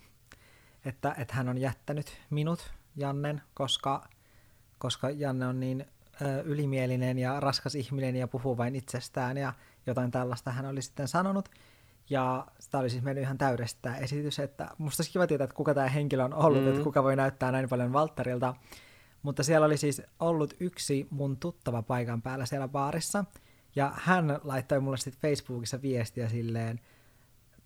[0.85, 4.09] että, että hän on jättänyt minut, Jannen, koska,
[4.79, 5.87] koska Janne on niin
[6.23, 9.53] ö, ylimielinen ja raskas ihminen ja puhuu vain itsestään ja
[9.87, 11.49] jotain tällaista hän oli sitten sanonut.
[12.11, 15.57] Ja sitä oli siis mennyt ihan täydessä tämä esitys, että musta olisi kiva tietää, että
[15.57, 16.69] kuka tämä henkilö on ollut, mm.
[16.69, 18.55] että kuka voi näyttää näin paljon Valtterilta.
[19.23, 23.25] Mutta siellä oli siis ollut yksi mun tuttava paikan päällä siellä baarissa,
[23.77, 26.81] ja hän laittoi mulle sitten Facebookissa viestiä silleen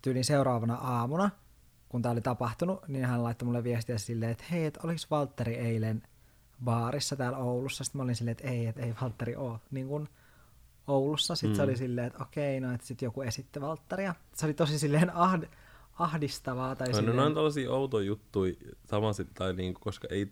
[0.01, 1.29] tyylin seuraavana aamuna,
[1.89, 5.55] kun tämä oli tapahtunut, niin hän laittoi mulle viestiä silleen, että hei, että oliko Valtteri
[5.55, 6.03] eilen
[6.63, 7.83] baarissa täällä Oulussa?
[7.83, 10.09] Sitten mä olin silleen, että ei, että ei Valtteri ole niin kuin
[10.87, 11.35] Oulussa.
[11.35, 11.55] Sitten mm.
[11.55, 11.69] se Mm.
[11.69, 14.15] oli silleen, että okei, no että sitten joku esitti Valtteria.
[14.33, 15.43] Se oli tosi silleen ahd,
[15.99, 16.75] ahdistavaa.
[16.75, 18.53] Tai No, silleen, no, ne on tällaisia outoja juttuja,
[19.33, 20.31] tai niinku, koska ei,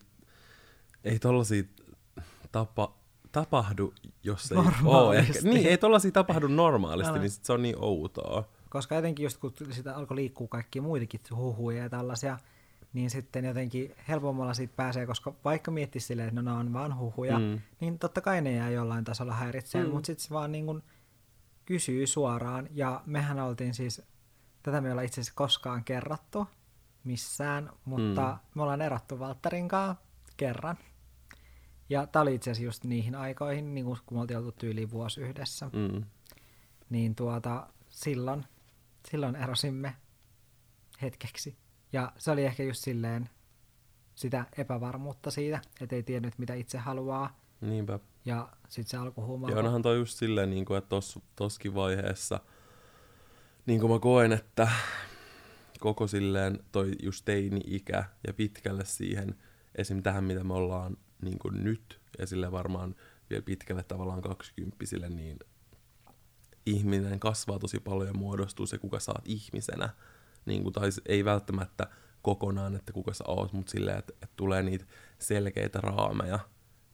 [1.05, 1.63] ei tollasia
[2.51, 2.93] tapa,
[3.31, 5.39] tapahdu, jos ei ole ehkä.
[5.43, 7.19] Niin, ei tollasia tapahdu normaalisti, Älä.
[7.19, 8.43] niin sit se on niin outoa.
[8.69, 12.37] Koska jotenkin just kun sitä alkoi liikkua kaikki muitakin huhuja ja tällaisia,
[12.93, 16.97] niin sitten jotenkin helpommalla siitä pääsee, koska vaikka miettisi silleen, että no ne on vaan
[16.97, 17.59] huhuja, Mm.
[17.79, 19.91] niin totta kai ne jää jollain tasolla häiritseen, Mm.
[19.93, 20.83] mutta sitten se vaan niin kuin
[21.65, 24.01] kysyy suoraan, ja mehän oltiin siis,
[24.63, 26.47] tätä me ei olla itse asiassa koskaan kerrattu
[27.03, 28.39] missään, mutta Mm.
[28.55, 30.03] me ollaan erottu Valtterin kanssa
[30.37, 30.77] kerran.
[31.89, 35.21] Ja tämä oli itse asiassa just niihin aikoihin, niin kun me oltiin oltu tyyliin vuosi
[35.21, 36.03] yhdessä Mm.
[36.89, 38.45] niin tuota, silloin,
[39.11, 39.95] silloin erosimme
[41.01, 41.57] hetkeksi.
[41.93, 43.29] Ja se oli ehkä just silleen
[44.15, 47.39] sitä epävarmuutta siitä, että ei tiennyt mitä itse haluaa.
[47.61, 47.99] Niinpä.
[48.25, 52.39] Ja sitten se alkuhuuma Ja onhan toi just silleen, niin kuin, että tos, toskin vaiheessa,
[53.65, 54.67] niin kuin mä koen, että
[55.79, 59.35] koko silleen toi just teini-ikä ja pitkälle siihen,
[59.75, 60.03] esim.
[60.03, 62.95] tähän mitä me ollaan niin kuin nyt, ja sille varmaan
[63.30, 65.39] vielä pitkälle tavallaan kaksikymppisille, niin
[66.65, 69.89] ihminen kasvaa tosi paljon ja muodostuu se, kuka sä oot ihmisenä.
[70.45, 71.88] Niin kuin, tai ei välttämättä
[72.21, 74.86] kokonaan, että kuka sä oot, mutta silleen, että, että tulee niitä
[75.19, 76.39] selkeitä raameja,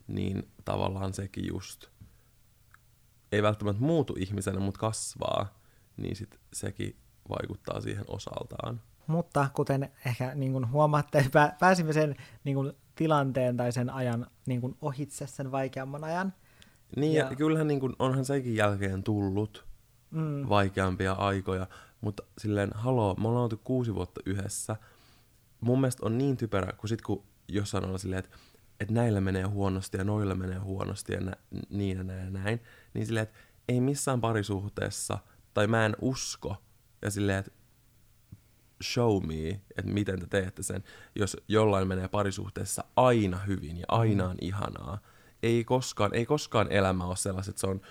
[0.08, 1.88] niin tavallaan sekin just
[3.32, 5.60] ei välttämättä muutu ihmisenä, mutta kasvaa,
[5.98, 6.96] niin sit sekin
[7.30, 8.82] vaikuttaa siihen osaltaan.
[9.08, 14.27] Mutta kuten ehkä niin kuin huomaatte, pä- pääsimme sen niin kuin tilanteen tai sen ajan
[14.47, 16.34] niin kuin ohitse sen vaikeamman ajan.
[16.95, 19.65] Niin, ja, Ja- kyllähän niin kun, onhan sekin jälkeen tullut
[20.12, 20.49] Mm.
[20.49, 21.67] vaikeampia aikoja,
[22.01, 24.75] mutta silleen, haloo, me ollaan oltu kuusi vuotta yhdessä.
[25.62, 28.38] Mun mielestä on niin typerä, kun sit kun jossain on silleen, että
[28.80, 31.36] että näillä menee huonosti ja noilla menee huonosti ja nä,
[31.69, 32.60] niin ja näin ja näin,
[32.93, 35.17] niin silleen, että ei missään parisuhteessa,
[35.54, 36.56] tai mä en usko,
[37.01, 37.51] ja silleen, että
[38.82, 40.84] show me, että miten te teette sen,
[41.15, 45.00] jos jollain menee parisuhteessa aina hyvin ja aina on ihanaa.
[45.44, 47.82] Ei koskaan, ei koskaan elämä ole sellaiset, että se on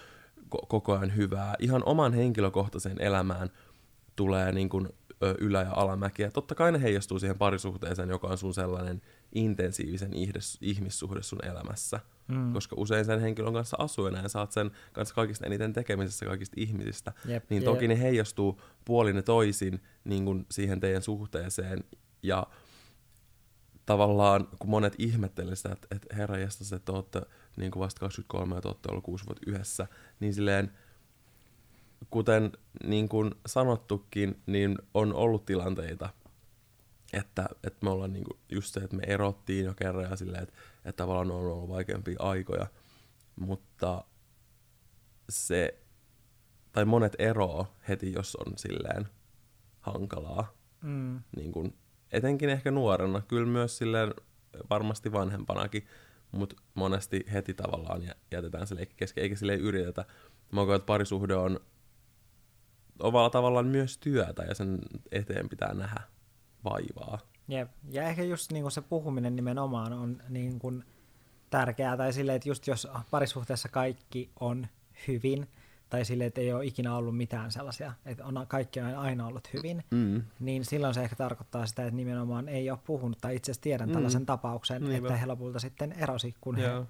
[0.55, 1.55] ko- koko ajan hyvää.
[1.59, 3.50] Ihan oman henkilökohtaiseen elämään
[4.16, 4.88] tulee niin kuin
[5.40, 6.31] ylä- ja alamäkiä.
[6.31, 9.03] Totta kai ne heijastuu siihen parisuhteeseen, joka on sun sellainen
[9.35, 10.11] intensiivisen
[10.61, 12.00] ihmissuhde sun elämässä.
[12.31, 12.53] Mm.
[12.53, 16.55] Koska usein sen henkilön kanssa asuu ja näin saat sen kanssa kaikista eniten tekemisessä kaikista
[16.57, 17.12] ihmisistä.
[17.25, 17.73] Jep, niin jep.
[17.73, 21.85] toki ne heijastuu puolin ja toisin niin kuin siihen teidän suhteeseen.
[22.23, 22.47] Ja
[23.87, 27.23] tavallaan, kun monet ihmettelee sitä, että, että herra jästäs, että te olette
[27.57, 29.87] niin kuin vasta 23 ja te olette ollut kuusi vuotta yhdessä,
[30.21, 30.71] niin silleen,
[32.11, 32.53] kuten
[32.85, 36.11] niin kuin sanottukin, niin on ollut tilanteita,
[37.12, 40.42] että, että me ollaan niin kuin just se, että me erottiin jo kerran ja silleen,
[40.42, 42.66] että, että tavallaan on ollut vaikeampia aikoja,
[43.37, 44.05] mutta
[45.29, 45.81] se,
[46.73, 49.09] tai monet eroo heti, jos on silleen
[49.81, 51.20] hankalaa, Mm.
[51.37, 51.79] niin kuin,
[52.12, 54.14] etenkin ehkä nuorena, kyllä myös silleen
[54.70, 55.87] varmasti vanhempanakin,
[56.33, 60.05] mutta monesti heti tavallaan jä- jätetään se leikki kesken, eikä sille yritetä.
[60.53, 61.61] Mä koen, että parisuhde on
[62.99, 64.79] ovalla tavallaan myös työtä ja sen
[65.12, 66.01] eteen pitää nähdä
[66.64, 67.18] vaivaa.
[67.49, 67.70] Jep.
[67.90, 70.85] Ja ehkä just niin kuin se puhuminen nimenomaan on niin kuin
[71.51, 74.66] tärkeää, tai silleen, että just jos parisuhteessa kaikki on
[75.09, 75.49] hyvin,
[75.88, 79.49] tai silleen, että ei ole ikinä ollut mitään sellaisia, että on kaikki on aina ollut
[79.53, 80.23] hyvin, Mm.
[80.40, 83.88] niin silloin se ehkä tarkoittaa sitä, että nimenomaan ei ole puhunut, tai itse asiassa tiedän
[83.88, 83.92] Mm.
[83.92, 84.96] tällaisen tapauksen, Niinpä.
[85.09, 86.87] että he lopulta sitten erosi, kun he Joo.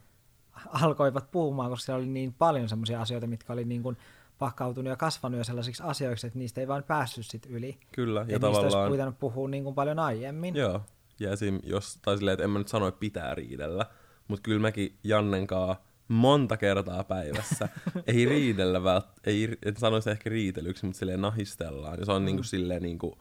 [0.83, 3.97] alkoivat puhumaan, koska siellä oli niin paljon sellaisia asioita, mitkä oli niin kuin
[4.41, 7.79] pakkautunut ja kasvanut jo sellaisiksi asioiksi, että niistä ei vaan päässyt sit yli.
[7.93, 8.93] Kyllä, Ja, ja ja niistä olisi tavallaan...
[8.93, 10.57] pitänyt puhua niin kuin paljon aiemmin.
[10.57, 10.81] Joo,
[11.21, 11.61] ja esim.
[11.63, 13.87] jos, tai silleen, että en mä nyt sano, että pitää riidellä,
[14.29, 17.69] mutta kyllä mäkin Jannenkaa monta kertaa päivässä,
[18.07, 22.27] ei riidellä vält, ei, en sanoisi ehkä riitelyksi, mutta silleen nahistellaan, ja se on mm.
[22.27, 23.19] niinku silleen niinku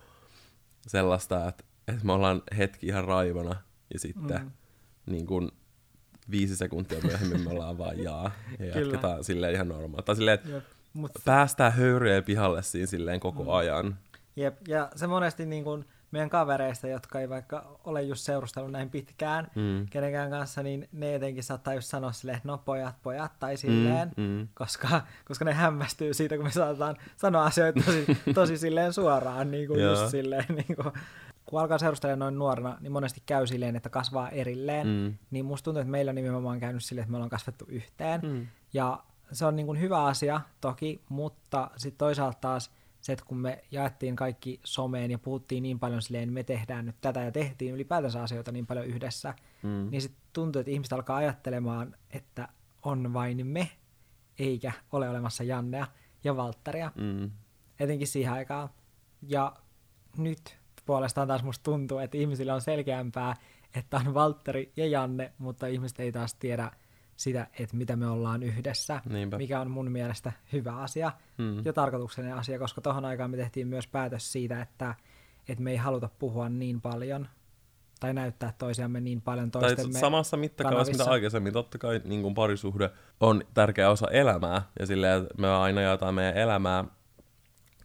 [0.88, 3.56] sellaista, että, että me ollaan hetki ihan raivona,
[3.94, 4.52] ja sitten mm.
[5.06, 5.52] niin kuin
[6.32, 8.80] viisi sekuntia myöhemmin me ollaan vaan jaa, ja Kyllä.
[8.80, 10.04] jatketaan silleen ihan normaali.
[10.04, 10.79] Tai silleen, että.
[10.94, 13.50] Mut, päästään höyryjä pihalle siinä silleen koko mm.
[13.50, 13.98] ajan.
[14.36, 14.68] jep.
[14.68, 19.48] Ja se monesti niin kuin meidän kavereista, jotka ei vaikka ole just seurustellut näin pitkään
[19.56, 19.86] Mm.
[19.90, 24.12] kenenkään kanssa, niin ne jotenkin saattaa just sanoa silleen, että no pojat, pojat, tai silleen,
[24.18, 24.48] Mm, mm.
[24.54, 29.68] koska, koska ne hämmästyy siitä, kun me saatetaan sanoa asioita tosi, tosi silleen suoraan, niin
[29.68, 30.94] kuin just silleen, niin kuin,
[31.46, 35.14] kun alkaa seurustella noin nuorena, niin monesti käy silleen, että kasvaa erilleen, Mm.
[35.32, 38.48] niin musta tuntuu, että meillä on nimenomaan käynyt silleen, että me ollaan kasvettu yhteen, Mm.
[38.74, 43.38] ja se on niin kuin hyvä asia toki, mutta sitten toisaalta taas se, että kun
[43.38, 47.32] me jaettiin kaikki someen ja puhuttiin niin paljon silleen, että me tehdään nyt tätä ja
[47.32, 49.88] tehtiin ylipäätänsä asioita niin paljon yhdessä, Mm.
[49.92, 52.48] niin sitten tuntuu, että ihmiset alkaa ajattelemaan, että
[52.84, 53.70] on vain me,
[54.40, 55.88] eikä ole olemassa Jannea
[56.24, 57.32] ja Valtteria, Mm.
[57.80, 58.70] etenkin siihen aikaan.
[59.22, 59.56] Ja
[60.18, 63.36] nyt puolestaan taas musta tuntuu, että ihmisillä on selkeämpää,
[63.76, 66.72] että on Valtteri ja Janne, mutta ihmiset ei taas tiedä
[67.20, 69.38] sitä, että mitä me ollaan yhdessä, Niinpä.
[69.38, 71.62] mikä on mun mielestä hyvä asia Mm.
[71.66, 74.96] ja tarkoituksellinen asia, koska tohon aikaan me tehtiin myös päätös siitä, että,
[75.50, 77.28] että me ei haluta puhua niin paljon
[78.00, 81.54] tai näyttää toisiamme niin paljon Tai toistemme samassa mittakaavassa, mitä aikaisemmin.
[81.54, 84.62] Totta kai niin kuin parisuhde on tärkeä osa elämää.
[84.80, 86.86] Ja silleen, että me aina jaetaan meidän elämää.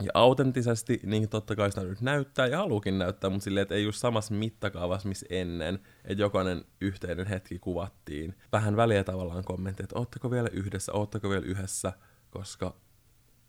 [0.03, 3.85] Ja autenttisesti, niin totta kai sitä nyt näyttää ja haluukin näyttää, mutta silleen, että ei
[3.85, 5.79] just samassa mittakaavassa, missä ennen.
[6.05, 8.35] Että jokainen yhteinen hetki kuvattiin.
[8.53, 11.93] Vähän väliä tavallaan kommentti, että ootteko vielä yhdessä, ootteko vielä yhdessä,
[12.31, 12.77] koska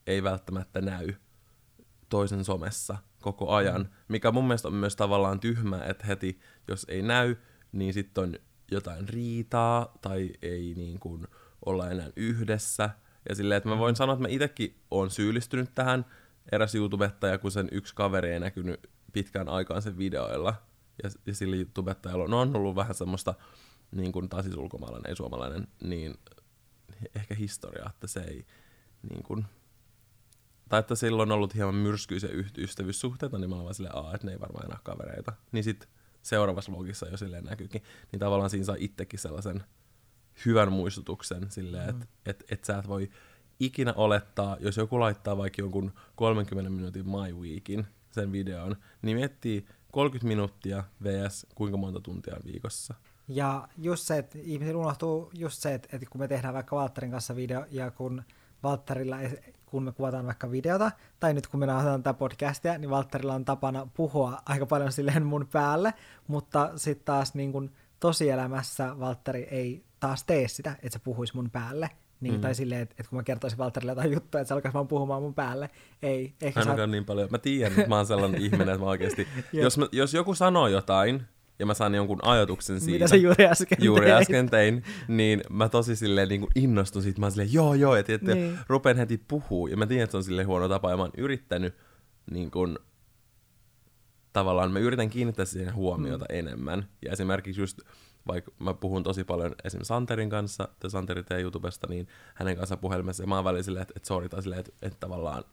[0.08, 1.14] ei välttämättä näy
[2.10, 7.02] toisen somessa koko ajan, mikä mun mielestä on myös tavallaan tyhmä, että heti jos ei
[7.02, 7.36] näy,
[7.72, 8.34] niin sitten on
[8.72, 11.28] jotain riitaa tai ei niin kuin
[11.66, 12.90] olla enää yhdessä.
[13.30, 16.06] Ja silleen, että mä voin sanoa, että mä itsekin oon syyllistynyt tähän.
[16.52, 20.56] Eräs YouTubettaja, kun sen yksi kaveri ei näkynyt pitkään aikaan sen videoilla.
[21.04, 23.34] Ja, ja sillä YouTubettajalla on, on ollut vähän semmoista,
[23.92, 26.16] niin kuin taas siis ulkomaalainen, ei suomalainen, niin
[27.16, 28.46] ehkä historiaa, että se ei
[29.10, 29.46] niin kuin,
[30.70, 34.28] tai että silloin on ollut hieman myrskyisiä ystävyyssuhteita, niin mä olen vaan silleen, Aa, että
[34.28, 35.34] ne ei varmaan enää kavereita.
[35.52, 35.90] Niin sit
[36.22, 37.84] seuraavassa vlogissa jo silleen näkyykin.
[38.12, 39.64] Niin tavallaan siinä saa itsekin sellaisen
[40.46, 43.10] hyvän muistutuksen silleen, että et, et sä et voi
[43.60, 49.66] ikinä olettaa, jos joku laittaa vaikka jonkun 30 minuutin My Weekin sen videon, niin miettii
[49.92, 51.48] 30 minuuttia vs.
[51.56, 52.94] kuinka monta tuntia viikossa.
[53.28, 57.12] Ja just se, että ihmisillä unohtuu just se, että, että kun me tehdään vaikka Valtterin
[57.12, 58.24] kanssa video ja kun
[58.64, 59.18] Valtterilla,
[59.66, 63.46] kun me kuvataan vaikka videota, tai nyt kun me nauhoitetaan tätä podcastia, niin Valtterilla on
[63.46, 65.94] tapana puhua aika paljon silleen mun päälle,
[66.28, 71.50] mutta sitten taas niin kun tosielämässä Valtteri ei taas tee sitä, että se puhuisi mun
[71.52, 71.90] päälle.
[72.22, 72.42] Niin, Mm.
[72.42, 75.22] Tai silleen, että, että kun mä kertoisin Valtterille jotain juttua, että se alkaisi vaan puhumaan
[75.22, 75.70] mun päälle.
[76.02, 76.60] Ei, ehkä.
[76.60, 77.28] Ainakaan niin paljon.
[77.32, 79.28] Mä tiedän, että mä oon sellainen ihminen, että mä oikeasti...
[79.54, 81.24] Jos, mä, jos joku sanoo jotain,
[81.60, 84.18] ja mä saan jonkun ajatuksen siitä, Mitä sä juuri äsken juuri teit.
[84.22, 87.20] äsken tein, niin mä tosi silleen niin kuin innostun siitä.
[87.20, 88.60] Mä oon silleen, joo joo, että, Niin.
[88.68, 89.68] rupean heti puhuu.
[89.68, 91.76] Ja mä tiedän, että se on silleen huono tapa, ja mä oon yrittänyt
[92.32, 92.78] niin kuin,
[94.34, 96.40] tavallaan, mä yritän kiinnittää siihen huomiota mm.
[96.40, 96.88] enemmän.
[97.06, 97.80] Ja esimerkiksi just,
[98.28, 102.78] vaikka mä puhun tosi paljon esimerkiksi Santerin kanssa, tai Santeri tee YouTubesta, niin hänen kanssa
[102.78, 105.44] puhelimessa, ja mä oon välillä silleen, että, että sorry, tai silleen, että, että tavallaan,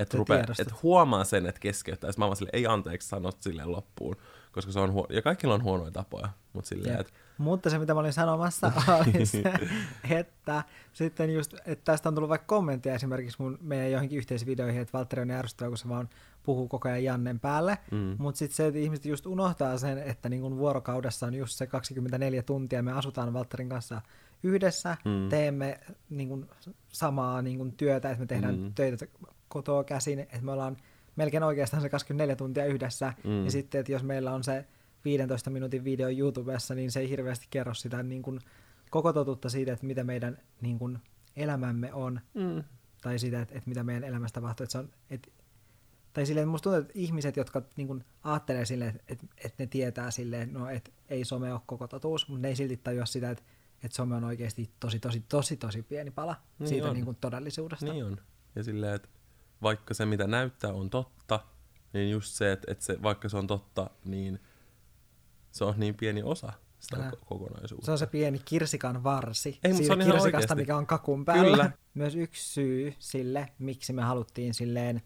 [0.00, 2.10] että, rupea, että huomaa sen, että keskeyttää.
[2.18, 4.16] Mä oon silleen, ei anteeksi, sanot silleen loppuun.
[4.52, 7.00] Koska se on huo- ja kaikilla on huonoja tapoja, mutta silleen, Jep.
[7.00, 9.42] että Mutta se, mitä mä olin sanomassa, oli se,
[10.10, 14.98] että sitten just, että tästä on tullut vaikka kommentteja esimerkiksi mun meidän johonkin yhteisvideoihin, että
[14.98, 16.08] Valtteri on ärsyttävä, kun se vaan
[16.46, 17.78] puhuu koko ajan Jannen päälle.
[17.90, 18.16] Mm.
[18.18, 21.66] Mutta sitten se, että ihmiset just unohtaa sen, että niin kun vuorokaudessa on just se
[21.66, 24.02] 24 tuntia, me asutaan Valtterin kanssa
[24.42, 25.28] yhdessä, Mm.
[25.28, 25.80] teemme
[26.10, 26.48] niin kun
[26.88, 28.74] samaa niin kun työtä, että me tehdään Mm.
[28.74, 29.06] töitä
[29.48, 30.76] kotoa käsin, että me ollaan
[31.16, 33.44] melkein oikeastaan se 24 tuntia yhdessä, Mm.
[33.44, 34.64] ja sitten, että jos meillä on se
[35.04, 38.40] 15 minuutin video YouTubessa, niin se ei hirveästi kerro sitä niin kuin
[38.90, 40.98] koko totuutta siitä, että mitä meidän niin kuin
[41.36, 42.64] elämämme on, mm.
[43.02, 44.64] tai siitä, että, että mitä meidän elämässä tapahtuu.
[44.64, 45.28] Että se on, että,
[46.16, 50.10] tai silleen, musta tuntuu, että ihmiset, jotka niin kuin ajattelee silleen, että, että, ne tietää
[50.10, 53.44] silleen, no, että ei some ole koko totuus, mutta ne ei silti tajua sitä, että,
[53.82, 56.94] että some on oikeasti tosi, tosi, tosi, tosi pieni pala Niin siitä on.
[56.94, 57.92] niin kuin todellisuudesta.
[57.92, 58.20] Niin on.
[58.54, 59.08] Ja silleen, että
[59.62, 61.40] vaikka se mitä näyttää on totta,
[61.92, 64.40] niin just se, että, että se, vaikka se on totta, niin
[65.52, 67.10] se on niin pieni osa sitä Älä.
[67.10, 67.86] ko- kokonaisuutta.
[67.86, 70.54] Se on se pieni kirsikan varsi Ei, mut se siitä on ihan kirsikasta, oikeesti.
[70.54, 71.56] mikä on kakun päällä.
[71.56, 71.70] Kyllä.
[71.94, 75.02] Myös yksi syy sille, miksi me haluttiin silleen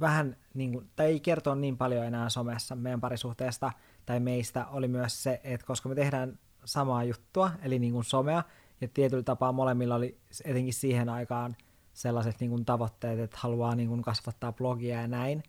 [0.00, 3.72] vähän, niin kuin, tai ei kertoa niin paljon enää somessa meidän parisuhteesta
[4.06, 8.42] tai meistä, oli myös se, että koska me tehdään samaa juttua, eli niin kuin somea,
[8.80, 11.56] ja tietyllä tapaa molemmilla oli etenkin siihen aikaan
[11.92, 15.42] sellaiset niin kuin tavoitteet, että haluaa niin kuin kasvattaa blogia ja näin,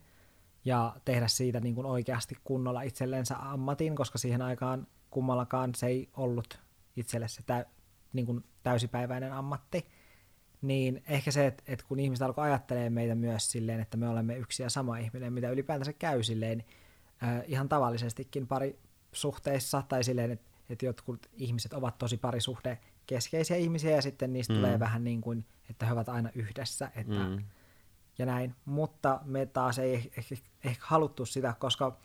[0.64, 6.08] ja tehdä siitä niin kuin oikeasti kunnolla itsellensä ammatin, koska siihen aikaan kummallakaan se ei
[6.16, 6.60] ollut
[6.96, 7.66] itselle se tä,
[8.12, 9.86] niin kuin täysipäiväinen ammatti.
[10.62, 14.36] Niin ehkä se, että, että kun ihmiset alkoi ajattelemaan meitä myös silleen, että me olemme
[14.36, 16.64] yksi ja sama ihminen, mitä ylipäätänsä käy silleen
[17.22, 23.90] äh, ihan tavallisestikin parisuhteissa, tai silleen, että, että jotkut ihmiset ovat tosi parisuhde keskeisiä ihmisiä,
[23.90, 24.56] ja sitten niistä Mm.
[24.58, 27.44] tulee vähän niin kuin, että he ovat aina yhdessä, että Mm.
[28.18, 31.96] ja näin, mutta me taas ei ehkä, ehkä, haluttu sitä, koska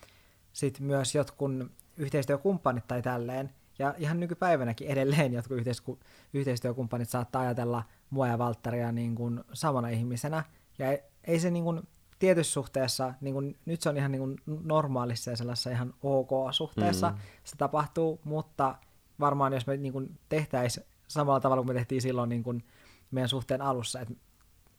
[0.53, 1.51] sitten myös jotkut
[1.97, 5.99] yhteistyökumppanit tai tälleen, ja ihan nykypäivänäkin edelleen jotkut yhteisku,
[6.33, 10.43] yhteistyökumppanit saattaa ajatella mua ja Valtteria niin kuin samana ihmisenä,
[10.79, 11.81] ja ei, ei se niin kuin
[12.19, 17.09] tietyssä suhteessa, niin kuin, nyt se on ihan niin kuin normaalissa ja sellaisessa ihan ok-suhteessa
[17.09, 17.15] Mm.
[17.15, 17.21] mm.
[17.43, 18.75] se tapahtuu, mutta
[19.19, 22.63] varmaan jos me niin kuin tehtäisiin samalla tavalla kuin me tehtiin silloin niin kuin
[23.11, 24.13] meidän suhteen alussa, että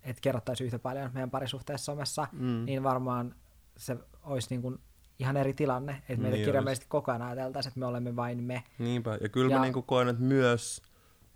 [0.02, 2.64] että kerrottaisiin yhtä paljon meidän parisuhteessa somessa, mm.
[2.64, 3.34] niin varmaan
[3.76, 4.78] se olisi niin kuin
[5.18, 8.62] ihan eri tilanne, että Niin kirjaimellisesti koko ajan ajateltaisiin, että me olemme vain me.
[8.78, 9.54] Niinpä, ja kyllä ja...
[9.54, 10.82] Ja- mä niinku koen, että myös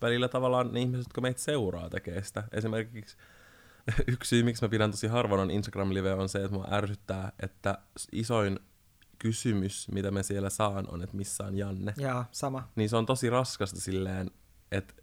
[0.02, 2.44] välillä tavallaan ne ihmiset, jotka meitä seuraa, tekee sitä.
[2.52, 3.16] Esimerkiksi
[4.12, 7.78] yksi syy, miksi mä pidän tosi harvoin on Instagram-live, on se, että mua ärsyttää, että
[8.12, 8.60] isoin
[9.18, 11.94] kysymys, mitä me siellä saan, on, että missä on Janne.
[11.96, 12.68] Ja sama.
[12.76, 14.30] Niin se on tosi raskasta silleen,
[14.72, 14.94] että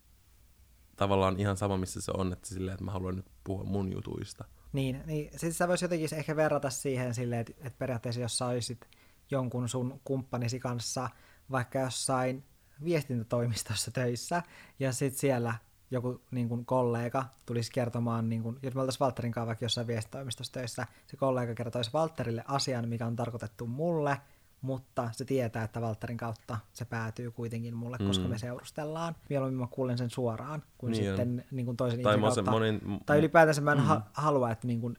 [0.96, 4.46] tavallaan ihan sama, missä se on, että silleen, että mä haluan nyt puhua mun jutuista.
[4.74, 8.46] Niin, niin sitten sä vois jotenkin ehkä verrata siihen silleen, että, että periaatteessa jos sä
[8.46, 8.88] olisit
[9.32, 11.10] jonkun sun kumppanisi kanssa
[11.52, 12.44] vaikka jossain
[12.84, 14.44] viestintätoimistossa töissä,
[14.80, 15.54] ja sitten siellä
[15.92, 19.88] joku niin kuin kollega tulisi kertomaan, niin kuin, jos me oltaisiin Valtterin kanssa vaikka jossain
[19.88, 24.18] viestintätoimistossa töissä, se kollega kertoisi Valtterille asian, mikä on tarkoitettu mulle,
[24.62, 28.30] mutta se tietää, että Valtterin kautta se päätyy kuitenkin mulle, koska Mm.
[28.30, 29.16] me seurustellaan.
[29.30, 31.18] Mieluummin mä kuulen sen suoraan, kuin Niin on.
[31.18, 32.52] sitten niin kuin toisen Tai ihmisen kautta.
[32.52, 33.84] monin, Tai ylipäätänsä mä en Mm.
[33.84, 34.98] ha- halua, että niin kuin,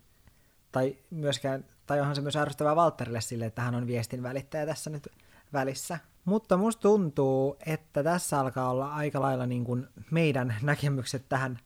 [0.72, 4.90] tai myöskään, tai onhan se myös ärsyttävää Valtterille sille, että hän on viestin välittäjä tässä
[4.90, 5.08] nyt
[5.52, 5.98] välissä.
[6.24, 11.58] Mutta musta tuntuu, että tässä alkaa olla aika lailla niin kuin meidän näkemykset tähän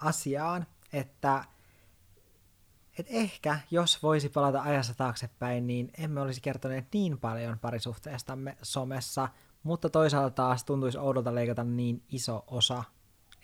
[0.00, 1.44] asiaan, että
[2.98, 9.28] et ehkä jos voisi palata ajassa taaksepäin, niin emme olisi kertoneet niin paljon parisuhteestamme somessa,
[9.62, 12.84] mutta toisaalta taas tuntuisi oudolta leikata niin iso osa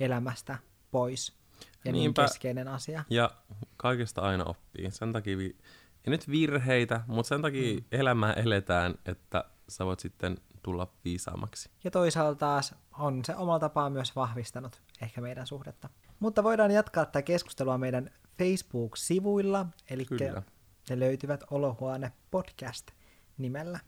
[0.01, 0.59] elämästä
[0.91, 1.33] pois
[1.85, 2.23] ja niin Niinpä.
[2.23, 3.05] keskeinen asia.
[3.11, 3.31] Ja
[3.77, 4.91] kaikesta aina oppii.
[4.91, 5.57] Sen takia, vi-
[6.05, 7.85] ei nyt virheitä, mutta sen takia mm.
[7.93, 11.71] elämää eletään, että sä voit sitten tulla viisaammaksi.
[11.85, 15.89] Ja toisaalta taas on se omalla tapaa myös vahvistanut ehkä meidän suhdetta.
[16.21, 20.43] Mutta voidaan jatkaa tätä keskustelua meidän Facebook-sivuilla, eli Kyllä.
[20.91, 22.91] ne löytyvät Olohuone Podcast
[23.39, 23.81] nimellä.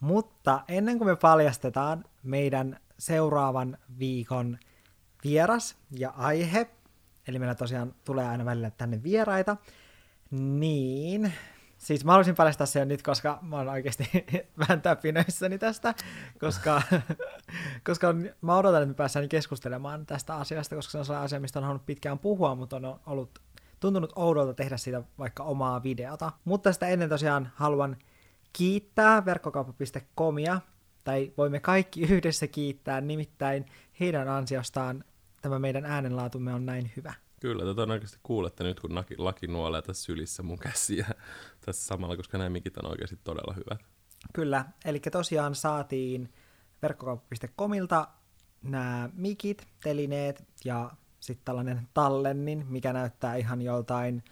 [0.00, 4.58] Mutta ennen kuin me paljastetaan meidän seuraavan viikon
[5.24, 6.70] vieras ja aihe,
[7.28, 9.56] eli meillä tosiaan tulee aina välillä tänne vieraita,
[10.30, 11.32] niin
[11.80, 14.10] Siis mä haluaisin paljastaa sen nyt, koska mä oon oikeasti
[14.58, 15.94] vähän täpinöissäni tästä,
[16.40, 16.82] koska,
[17.86, 21.58] koska mä odotan, että me päästään keskustelemaan tästä asiasta, koska se on sellainen asia, mistä
[21.58, 23.38] on halunnut pitkään puhua, mutta on ollut
[23.80, 26.32] tuntunut oudolta tehdä siitä vaikka omaa videota.
[26.44, 27.96] Mutta sitä ennen tosiaan haluan
[28.52, 30.60] kiittää verkkokauppa.comia,
[31.04, 33.66] tai voimme kaikki yhdessä kiittää, nimittäin
[34.00, 35.04] heidän ansiostaan
[35.42, 37.14] tämä meidän äänenlaatumme on näin hyvä.
[37.40, 41.06] Kyllä, te todennäköisesti kuulette nyt, kun laki, laki nuolee tässä sylissä mun käsiä
[41.66, 43.80] tässä samalla, koska nämä mikit on oikeasti todella hyvät.
[44.34, 46.32] Kyllä, eli tosiaan saatiin
[46.82, 48.08] verkkokauppa.comilta
[48.62, 50.90] nämä mikit, telineet ja
[51.20, 54.22] sitten tällainen tallennin, mikä näyttää ihan joltain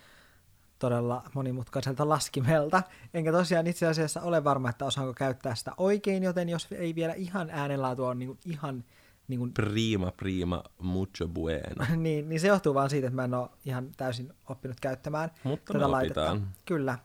[0.79, 2.83] todella monimutkaiselta laskimelta.
[3.15, 7.13] Enkä tosiaan itse asiassa ole varma, että osaanko käyttää sitä oikein, joten jos ei vielä
[7.13, 8.85] ihan äänenlaatu on niin ihan
[9.29, 11.87] niin kuin, Prima, prima, mucho bueno.
[11.97, 15.73] niin, niin se johtuu vaan siitä, että mä en ole ihan täysin oppinut käyttämään Mutta
[15.73, 16.37] tätä laitetta.
[16.65, 16.99] Kyllä.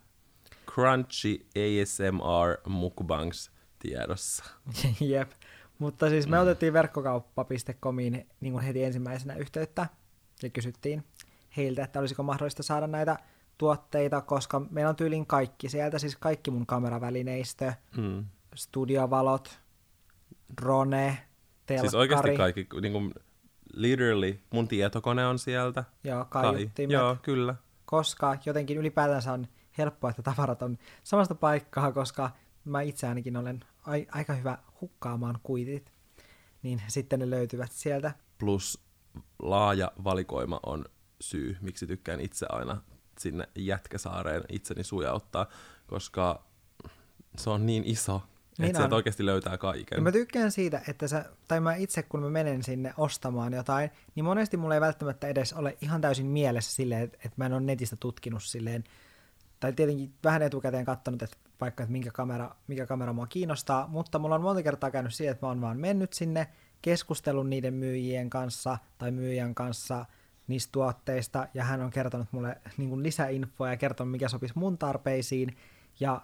[0.68, 4.44] Crunchy ASMR mukbangs tiedossa.
[5.00, 5.32] Jep.
[5.84, 9.88] Mutta siis me otettiin verkkokauppa.comiin niin kuin heti ensimmäisenä yhteyttä
[10.44, 11.04] ja kysyttiin
[11.58, 13.18] heiltä, että olisiko mahdollista saada näitä
[13.58, 18.26] tuotteita, koska meillä on tyylin kaikki sieltä, siis kaikki mun kameravälineistö, Mm.
[18.56, 19.60] studiovalot,
[20.62, 21.18] drone,
[21.66, 23.14] telkkari, Siis oikeasti kaikki, niin kuin,
[23.74, 25.84] literally, mun tietokone on sieltä.
[26.04, 26.44] joo, Kai.
[26.44, 27.56] kaiuttimet, Joo, kyllä.
[27.86, 32.30] koska jotenkin ylipäätänsä on helppoa, että tavarat on samasta paikkaa, koska
[32.66, 35.92] mä itse ainakin olen ai- aika hyvä hukkaamaan kuitit,
[36.64, 38.14] niin sitten ne löytyvät sieltä.
[38.38, 38.84] Plus
[39.40, 40.86] laaja valikoima on
[41.22, 42.82] syy, miksi tykkään itse aina
[43.20, 45.48] sinne Jätkäsaareen itseni sujauttaa,
[45.88, 46.46] koska
[47.38, 48.22] se on niin iso,
[48.58, 49.96] Niin että sieltä oikeasti löytää kaiken.
[49.96, 53.90] Ja mä tykkään siitä, että sä, tai mä itse kun mä menen sinne ostamaan jotain,
[54.16, 57.54] niin monesti mulla ei välttämättä edes ole ihan täysin mielessä silleen, että, että mä en
[57.54, 58.84] ole netistä tutkinut silleen,
[59.60, 64.20] tai tietenkin vähän etukäteen katsonut, että vaikka, että minkä kamera, mikä kamera mua kiinnostaa, mutta
[64.20, 66.48] mulla on monta kertaa käynyt siihen, että mä oon vaan mennyt sinne,
[66.82, 70.06] keskustellut niiden myyjien kanssa tai myyjän kanssa
[70.48, 74.78] niistä tuotteista, ja hän on kertonut mulle niin kuin lisäinfoa ja kertonut, mikä sopisi mun
[74.78, 75.58] tarpeisiin,
[76.00, 76.22] ja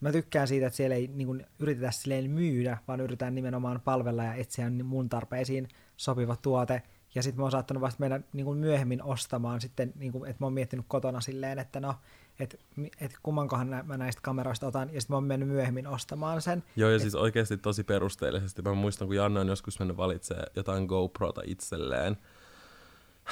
[0.00, 4.24] mä tykkään siitä, että siellä ei niin kuin, yritetä silleen myydä, vaan yritetään nimenomaan palvella
[4.24, 6.82] ja etsiä mun tarpeisiin sopiva tuote.
[7.14, 10.42] Ja sitten mä oon saattanut vasta mennä niin kuin myöhemmin ostamaan sitten, niin kuin, että
[10.42, 11.94] mä oon miettinyt kotona silleen, että no,
[12.40, 12.56] että
[13.00, 16.64] et kummankohan nä- mä näistä kameroista otan, ja sitten mä oon mennyt myöhemmin ostamaan sen.
[16.76, 18.62] Joo, ja siis oikeasti tosi perusteellisesti.
[18.62, 22.16] Mä muistan, kun Janne on joskus mennyt valitsemaan jotain GoProta itselleen.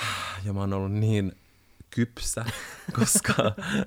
[0.44, 1.32] Ja mä oon ollut niin
[1.90, 2.44] kypsä,
[2.98, 3.34] koska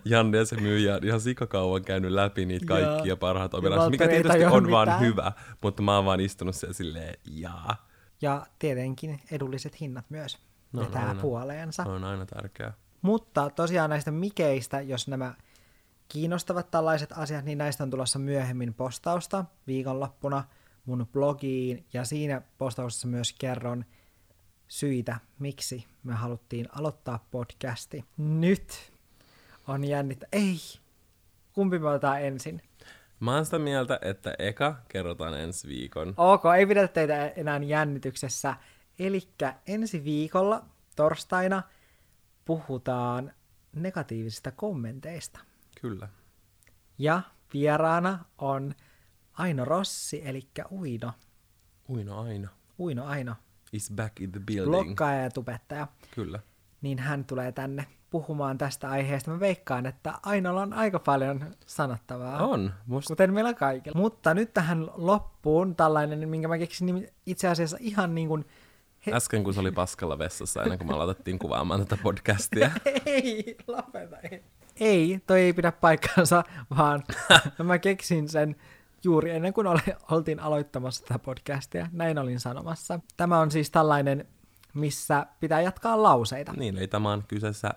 [0.06, 3.18] Janne ja se myyjä on ihan sikakauan käynyt läpi niitä kaikkia Joo.
[3.18, 5.02] parhaat Ja ominaisuudet, mikä tietysti on vaan mitään.
[5.02, 7.88] hyvä, mutta mä oon vaan istunut siellä silleen, jaa.
[8.22, 10.38] Ja tietenkin edulliset hinnat myös
[10.74, 11.22] No, no, vetää aina.
[11.22, 11.84] puoleensa.
[11.84, 12.74] Se on aina tärkeää.
[13.04, 15.34] Mutta tosiaan näistä mikeistä, jos nämä
[16.08, 20.44] kiinnostavat tällaiset asiat, niin näistä on tulossa myöhemmin postausta viikonloppuna
[20.86, 23.86] mun blogiin, ja siinä postauksessa myös kerron
[24.68, 28.06] syitä, miksi me haluttiin aloittaa podcasti.
[28.18, 28.92] Nyt
[29.68, 30.28] on jännittä.
[30.32, 30.60] Ei!
[31.54, 32.62] Kumpi me otetaan ensin?
[33.20, 36.14] Mä oon sitä mieltä, että eka kerrotaan ensi viikon.
[36.18, 38.56] Ok, ei pidetä teitä enää jännityksessä.
[39.00, 41.64] Elikkä ensi viikolla torstaina
[42.46, 43.32] puhutaan
[43.76, 45.40] negatiivisista kommenteista.
[45.82, 46.08] Kyllä.
[46.98, 47.22] Ja
[47.54, 48.74] vieraana on
[49.34, 51.14] Aino Rossi, eli Uino.
[51.90, 52.48] Uino Aino
[52.80, 53.36] Uino Aino,
[53.74, 54.72] is back in the building.
[54.72, 55.88] blokkaaja ja tubettaja.
[56.16, 56.40] Kyllä.
[56.82, 59.32] Niin hän tulee tänne puhumaan tästä aiheesta.
[59.32, 62.48] Mä veikkaan, että Ainolla on aika paljon sanottavaa.
[62.48, 62.74] On.
[62.86, 64.00] Musta Kuten meillä kaikilla.
[64.00, 68.46] Mutta nyt tähän loppuun tällainen, minkä mä keksin nimi- itse asiassa ihan niin kuin...
[69.14, 72.72] Äsken kun se oli paskalla vessassa ennen kuin me aloitettiin kuvaamaan tätä podcastia.
[73.06, 74.44] ei, lopeta, ei.
[74.80, 76.44] Ei, toi ei pidä paikkaansa,
[76.78, 77.04] vaan
[77.64, 78.56] mä keksin sen
[79.04, 79.68] juuri ennen kuin
[80.12, 81.88] oltiin aloittamassa tätä podcastia.
[81.92, 83.00] Näin olin sanomassa.
[83.18, 84.28] Tämä on siis tällainen,
[84.74, 86.54] missä pitää jatkaa lauseita.
[86.54, 87.70] Niin, ei tämä on kyseessä,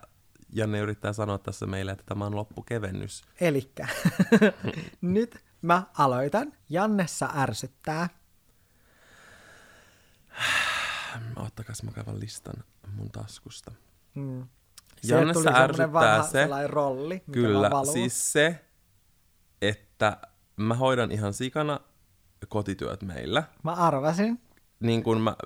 [0.52, 3.24] Janne yrittää sanoa tässä meille, että tämä on loppukevennys.
[3.40, 3.88] Elikkä,
[5.00, 6.52] nyt mä aloitan.
[6.70, 8.08] Jannessa ärsyttää.
[11.36, 12.64] Ottakas mä kaivan listan
[12.96, 13.72] mun taskusta.
[14.14, 14.46] Mm.
[15.02, 18.64] Jannessa ärsyttää se, sellainen rolli, Kyllä, siis se,
[19.62, 20.16] että
[20.56, 21.80] mä hoidan ihan sikana
[22.48, 23.42] kotityöt meillä.
[23.62, 24.45] Mä arvasin.
[24.80, 25.36] Niin kun mä,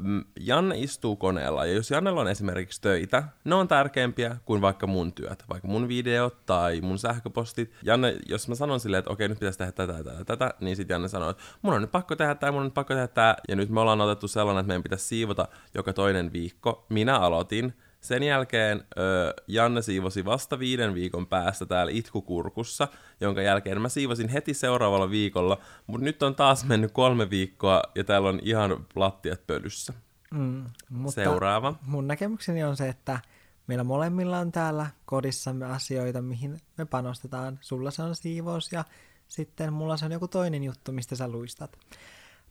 [0.40, 5.12] Janne istuu koneella, ja jos Jannella on esimerkiksi töitä, ne on tärkeämpiä kuin vaikka mun
[5.12, 7.72] työt, vaikka mun videot tai mun sähköpostit.
[7.82, 10.94] Janne, jos mä sanon silleen, että okei, nyt pitäisi tehdä tätä, tätä, tätä, niin sitten
[10.94, 13.36] Janne sanoo, että mun on nyt pakko tehdä tämä, mun on nyt pakko tehdä tämä,
[13.48, 16.86] ja nyt me ollaan otettu sellainen, että meidän pitäisi siivota joka toinen viikko.
[16.88, 22.88] Minä aloitin, sen jälkeen ö, Janne siivosi vasta viiden viikon päästä täällä itkukurkussa,
[23.20, 28.04] jonka jälkeen mä siivosin heti seuraavalla viikolla, mutta nyt on taas mennyt kolme viikkoa ja
[28.04, 29.92] täällä on ihan lattiat pölyssä.
[30.30, 31.74] Mm, mutta Seuraava.
[31.86, 33.20] mun näkemykseni on se, että
[33.66, 37.58] meillä molemmilla on täällä kodissamme asioita, mihin me panostetaan.
[37.60, 38.84] Sulla se on siivous ja
[39.28, 41.78] sitten mulla se on joku toinen juttu, mistä sä luistat.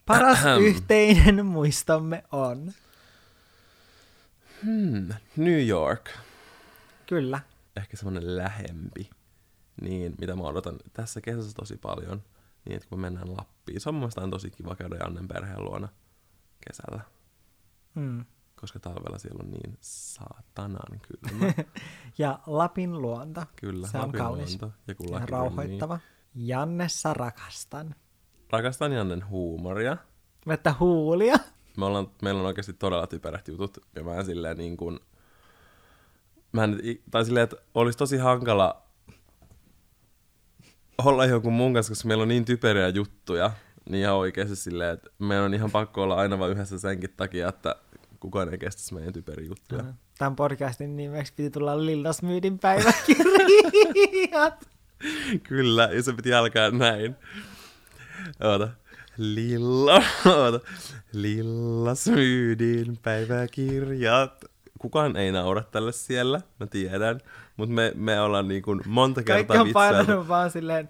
[0.06, 2.72] Paras yhteinen muistomme on.
[4.64, 6.10] Hmm, New York.
[7.06, 7.40] Kyllä.
[7.76, 9.10] Ehkä semmoinen lähempi.
[9.80, 12.22] Niin, mitä mä odotan tässä kesässä tosi paljon.
[12.64, 13.80] Niin, että kun me mennään Lappiin.
[13.80, 15.88] Se on mun tosi kiva käydä Jannen perheen luona
[16.66, 17.00] kesällä.
[17.94, 18.24] Mm.
[18.60, 21.52] Koska talvella siellä on niin saatanan kylmä.
[22.18, 23.42] Ja Lapin luonto.
[23.56, 24.48] Kyllä, se on Lapin kaunis.
[24.62, 24.78] luonto.
[24.88, 25.98] Ja kun Ja on rauhoittava.
[26.34, 27.86] Jannessa rakastan.
[27.86, 27.96] Niin.
[28.50, 29.96] Rakastan Jannen huumoria.
[30.46, 31.36] Vettä huulia.
[31.76, 33.78] Me ollaan, meillä on oikeasti todella typerät jutut.
[33.94, 35.00] Ja mä en silleen niin kuin...
[36.52, 38.82] Mä en, tai silleen, että olisi tosi hankala
[41.04, 43.50] olla jonkun mun kanssa, koska meillä on niin typeriä juttuja.
[43.90, 47.48] Niin ihan oikeasti silleen, että meidän on ihan pakko olla aina vain yhdessä senkin takia,
[47.48, 47.76] että
[48.20, 49.84] kukaan ei kestäisi meidän typeriä juttuja.
[50.18, 54.70] Tämän podcastin nimeksi piti tulla Lillasmyydin päiväkirjat.
[55.48, 57.16] Kyllä, ja se piti alkaa näin.
[58.40, 58.68] Oota.
[59.16, 60.02] Lilla.
[61.12, 64.44] Lilla Smyydin päiväkirjat.
[64.78, 67.20] Kukaan ei naura tälle siellä, mä tiedän.
[67.56, 70.88] Mutta me, me ollaan niin kuin monta Kaikki kertaa on painanut vaan silleen...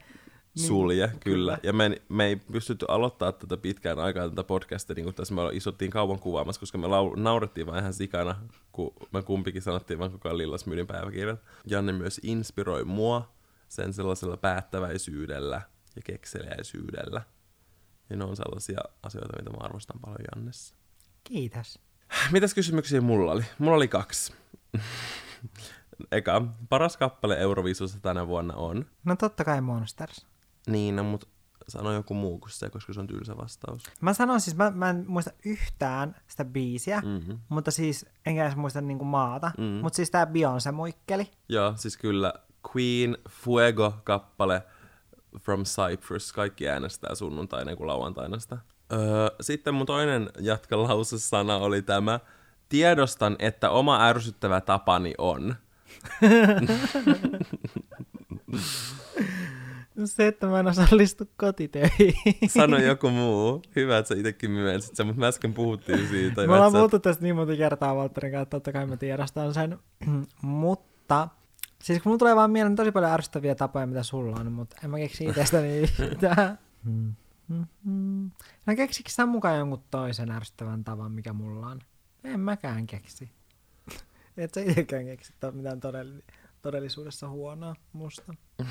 [0.55, 1.59] niin- sulje, kyllä.
[1.63, 5.35] Ja me, ei- me ei pystytty aloittaa tätä pitkään aikaa tätä podcastia, niin kuin tässä
[5.35, 8.37] me istuttiin kauan kuvaamassa, koska me lau- naurettiin vaan ihan sikana,
[8.73, 11.41] kun me kumpikin sanottiin vaan koko ajan Lillas myydin päiväkirjat.
[11.67, 13.33] Janne myös inspiroi mua
[13.69, 15.61] sen sellaisella päättäväisyydellä
[15.97, 17.23] ja kekseliäisyydellä.
[18.11, 20.75] Ja ne on sellaisia asioita, mitä mä arvostan paljon Jannessa.
[21.25, 21.79] Kiitos.
[22.33, 23.45] Mitäs kysymyksiä mulla oli?
[23.59, 24.33] Mulla oli kaksi.
[26.13, 28.87] Eka, paras kappale Euroviisussa tänä vuonna on.
[29.05, 30.27] No totta kai Monsters.
[30.67, 31.27] Niin, no, mutta
[31.69, 33.83] sano joku muu kuin se, koska se on tylsä vastaus.
[34.01, 37.39] Mä sanon siis, mä, mä en muista yhtään sitä biisiä, Mm-hmm.
[37.49, 39.53] mutta siis enkä edes muista niinku maata.
[39.59, 39.65] Mm.
[39.65, 41.31] Mutta siis tää Beyoncé-muikkeli.
[41.49, 42.35] Joo, siis kyllä
[42.77, 44.63] Queen Fuego-kappale
[45.39, 46.33] From Cyprus.
[46.33, 48.59] Kaikki äänestää sunnuntaina kuin lauantaina sitä.
[48.93, 49.01] Öö,
[49.41, 52.21] sitten mun toinen jatkalausesana oli tämä.
[52.69, 55.55] Tiedostan, että oma ärsyttävä tapani on.
[60.05, 62.15] Se, että mä en osallistu kotitöihin.
[62.57, 63.63] Sano joku muu.
[63.77, 66.47] Hyvä, että sä itsekin myönsit sen, mutta me äsken puhuttiin siitä.
[66.47, 69.79] Me ollaan puhuttu tästä niin monta kertaa Valtterin kanssa, totta kai mä tiedostan sen.
[70.43, 71.29] mutta
[71.83, 74.91] siis kun mulla tulee vaan mieleen tosi paljon ärsyttäviä tapoja, mitä sulla on, mutta en
[74.91, 76.59] mä keksi itsestäni yhtään.
[78.67, 81.81] No keksikö sä mukaan jonkun toisen ärsyttävän tavan, mikä mulla on?
[82.25, 83.31] En mäkään keksi.
[84.37, 86.25] Et sä itsekään keksi että on mitään todelli-
[86.63, 88.35] todellisuudessa huonoa musta.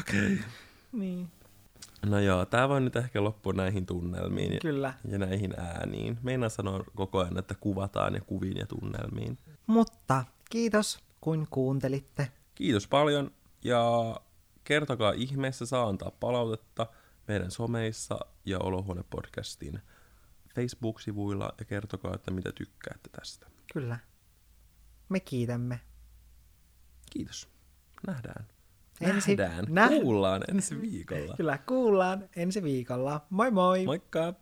[0.00, 0.32] Okei.
[0.32, 0.38] Okay.
[0.92, 1.30] Niin,
[2.06, 4.94] No joo, tää voi nyt ehkä loppua näihin tunnelmiin ja, kyllä.
[5.08, 6.18] ja näihin ääniin.
[6.22, 9.38] Meinaa sanoa koko ajan, että kuvataan ja kuviin ja tunnelmiin.
[9.66, 12.32] Mutta kiitos, kun kuuntelitte.
[12.54, 13.30] Kiitos paljon
[13.64, 13.80] ja
[14.64, 16.86] kertokaa ihmeessä, saa antaa palautetta
[17.28, 19.78] meidän someissa ja Olohuone-podcastin
[20.54, 23.46] Facebook-sivuilla ja kertokaa, että mitä tykkäätte tästä.
[23.72, 23.98] Kyllä.
[25.08, 25.80] Me kiitämme.
[27.12, 27.48] Kiitos.
[28.06, 28.46] Nähdään.
[29.00, 29.64] Ensi- Nähdään.
[29.64, 31.34] Näh- Kuullaan ensi viikolla.
[31.36, 33.26] Kyllä, kuullaan ensi viikolla.
[33.30, 33.84] Moi moi!
[33.84, 34.34] Moikka!